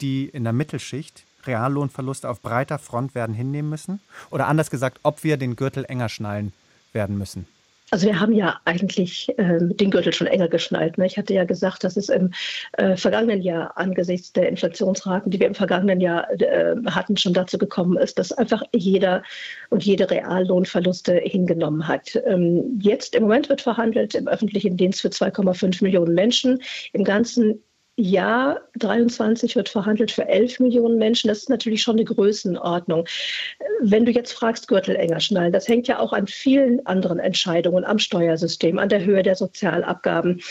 die 0.00 0.26
in 0.26 0.44
der 0.44 0.52
Mittelschicht, 0.52 1.24
Reallohnverluste 1.46 2.28
auf 2.28 2.42
breiter 2.42 2.78
Front 2.78 3.14
werden 3.14 3.34
hinnehmen 3.34 3.70
müssen? 3.70 4.00
Oder 4.30 4.48
anders 4.48 4.70
gesagt, 4.70 4.98
ob 5.04 5.24
wir 5.24 5.36
den 5.36 5.56
Gürtel 5.56 5.84
enger 5.84 6.08
schnallen 6.08 6.52
werden 6.92 7.16
müssen? 7.16 7.46
Also 7.92 8.06
wir 8.06 8.18
haben 8.18 8.32
ja 8.32 8.60
eigentlich 8.64 9.28
äh, 9.38 9.58
den 9.60 9.92
Gürtel 9.92 10.12
schon 10.12 10.26
enger 10.26 10.48
geschnallt. 10.48 10.98
Ne? 10.98 11.06
Ich 11.06 11.16
hatte 11.16 11.34
ja 11.34 11.44
gesagt, 11.44 11.84
dass 11.84 11.96
es 11.96 12.08
im 12.08 12.32
äh, 12.72 12.96
vergangenen 12.96 13.42
Jahr 13.42 13.76
angesichts 13.78 14.32
der 14.32 14.48
Inflationsraten, 14.48 15.30
die 15.30 15.38
wir 15.38 15.46
im 15.46 15.54
vergangenen 15.54 16.00
Jahr 16.00 16.28
äh, 16.32 16.74
hatten, 16.86 17.16
schon 17.16 17.32
dazu 17.32 17.58
gekommen 17.58 17.96
ist, 17.96 18.18
dass 18.18 18.32
einfach 18.32 18.62
jeder 18.74 19.22
und 19.70 19.84
jede 19.84 20.10
Reallohnverluste 20.10 21.14
hingenommen 21.14 21.86
hat. 21.86 22.20
Ähm, 22.26 22.80
jetzt 22.82 23.14
im 23.14 23.22
Moment 23.22 23.48
wird 23.48 23.60
verhandelt 23.60 24.16
im 24.16 24.26
öffentlichen 24.26 24.76
Dienst 24.76 25.00
für 25.00 25.08
2,5 25.08 25.84
Millionen 25.84 26.14
Menschen. 26.14 26.60
Im 26.92 27.04
ganzen 27.04 27.62
Jahr 27.96 28.60
23 28.78 29.56
wird 29.56 29.70
verhandelt 29.70 30.10
für 30.10 30.28
11 30.28 30.60
Millionen 30.60 30.98
Menschen. 30.98 31.28
Das 31.28 31.38
ist 31.38 31.50
natürlich 31.50 31.82
schon 31.82 31.96
eine 31.96 32.04
Größenordnung. 32.04 33.06
Wenn 33.80 34.04
du 34.04 34.12
jetzt 34.12 34.32
fragst, 34.32 34.68
Gürtel 34.68 34.96
enger 34.96 35.20
schnallen, 35.20 35.52
das 35.52 35.66
hängt 35.66 35.88
ja 35.88 35.98
auch 35.98 36.12
an 36.12 36.26
vielen 36.26 36.84
anderen 36.86 37.18
Entscheidungen, 37.18 37.84
am 37.84 37.98
Steuersystem, 37.98 38.78
an 38.78 38.90
der 38.90 39.04
Höhe 39.04 39.22
der 39.22 39.34
Sozialabgaben. 39.34 40.42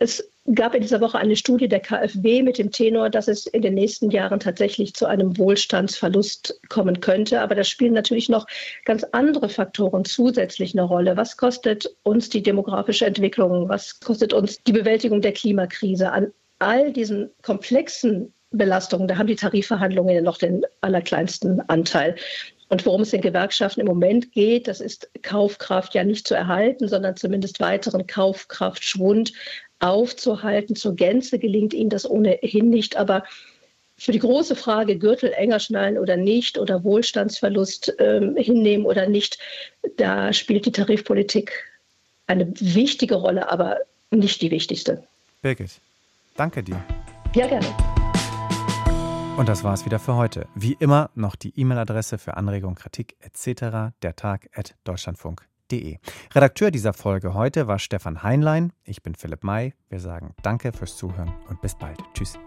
Es 0.00 0.30
gab 0.54 0.74
in 0.74 0.82
dieser 0.82 1.00
Woche 1.00 1.18
eine 1.18 1.36
Studie 1.36 1.68
der 1.68 1.80
KfW 1.80 2.42
mit 2.42 2.58
dem 2.58 2.70
Tenor, 2.70 3.10
dass 3.10 3.28
es 3.28 3.46
in 3.46 3.62
den 3.62 3.74
nächsten 3.74 4.10
Jahren 4.10 4.40
tatsächlich 4.40 4.94
zu 4.94 5.06
einem 5.06 5.36
Wohlstandsverlust 5.36 6.60
kommen 6.68 7.00
könnte. 7.00 7.40
Aber 7.40 7.54
da 7.54 7.62
spielen 7.62 7.92
natürlich 7.92 8.28
noch 8.28 8.46
ganz 8.84 9.04
andere 9.12 9.48
Faktoren 9.48 10.04
zusätzlich 10.04 10.74
eine 10.74 10.82
Rolle. 10.82 11.16
Was 11.16 11.36
kostet 11.36 11.94
uns 12.02 12.30
die 12.30 12.42
demografische 12.42 13.06
Entwicklung? 13.06 13.68
Was 13.68 14.00
kostet 14.00 14.32
uns 14.32 14.62
die 14.64 14.72
Bewältigung 14.72 15.20
der 15.20 15.32
Klimakrise 15.32 16.10
an 16.10 16.32
all 16.60 16.92
diesen 16.92 17.30
komplexen 17.42 18.32
Belastungen, 18.52 19.08
da 19.08 19.16
haben 19.16 19.26
die 19.26 19.36
Tarifverhandlungen 19.36 20.14
ja 20.14 20.22
noch 20.22 20.38
den 20.38 20.64
allerkleinsten 20.80 21.60
Anteil. 21.68 22.16
Und 22.68 22.86
worum 22.86 23.02
es 23.02 23.10
den 23.10 23.20
Gewerkschaften 23.20 23.80
im 23.80 23.86
Moment 23.86 24.32
geht, 24.32 24.68
das 24.68 24.80
ist 24.80 25.10
Kaufkraft 25.22 25.94
ja 25.94 26.04
nicht 26.04 26.26
zu 26.26 26.34
erhalten, 26.34 26.86
sondern 26.88 27.16
zumindest 27.16 27.58
weiteren 27.58 28.06
Kaufkraftschwund 28.06 29.32
aufzuhalten. 29.80 30.76
Zur 30.76 30.94
Gänze 30.94 31.38
gelingt 31.40 31.74
ihnen 31.74 31.90
das 31.90 32.08
ohnehin 32.08 32.70
nicht. 32.70 32.96
Aber 32.96 33.24
für 33.96 34.12
die 34.12 34.20
große 34.20 34.54
Frage, 34.54 34.98
Gürtel 34.98 35.32
enger 35.32 35.58
schnallen 35.58 35.98
oder 35.98 36.16
nicht 36.16 36.58
oder 36.58 36.84
Wohlstandsverlust 36.84 37.98
äh, 37.98 38.20
hinnehmen 38.36 38.86
oder 38.86 39.08
nicht, 39.08 39.38
da 39.96 40.32
spielt 40.32 40.64
die 40.64 40.72
Tarifpolitik 40.72 41.52
eine 42.28 42.52
wichtige 42.60 43.16
Rolle, 43.16 43.50
aber 43.50 43.78
nicht 44.10 44.40
die 44.42 44.50
wichtigste. 44.52 45.02
Birgit, 45.42 45.72
danke 46.40 46.62
dir. 46.62 46.82
Ja, 47.34 47.46
gerne. 47.46 47.66
Und 49.36 49.48
das 49.48 49.62
war 49.62 49.74
es 49.74 49.84
wieder 49.84 49.98
für 49.98 50.16
heute. 50.16 50.48
Wie 50.54 50.72
immer 50.72 51.10
noch 51.14 51.36
die 51.36 51.58
E-Mail-Adresse 51.58 52.18
für 52.18 52.36
Anregungen, 52.36 52.74
Kritik 52.74 53.16
etc. 53.20 53.92
der 54.02 54.16
Tag 54.16 54.48
at 54.54 54.74
deutschlandfunk.de. 54.84 55.98
Redakteur 56.34 56.70
dieser 56.70 56.92
Folge 56.92 57.34
heute 57.34 57.68
war 57.68 57.78
Stefan 57.78 58.22
Heinlein. 58.22 58.72
Ich 58.84 59.02
bin 59.02 59.14
Philipp 59.14 59.44
May. 59.44 59.74
Wir 59.88 60.00
sagen 60.00 60.34
Danke 60.42 60.72
fürs 60.72 60.96
Zuhören 60.96 61.32
und 61.48 61.60
bis 61.60 61.74
bald. 61.74 61.98
Tschüss. 62.14 62.38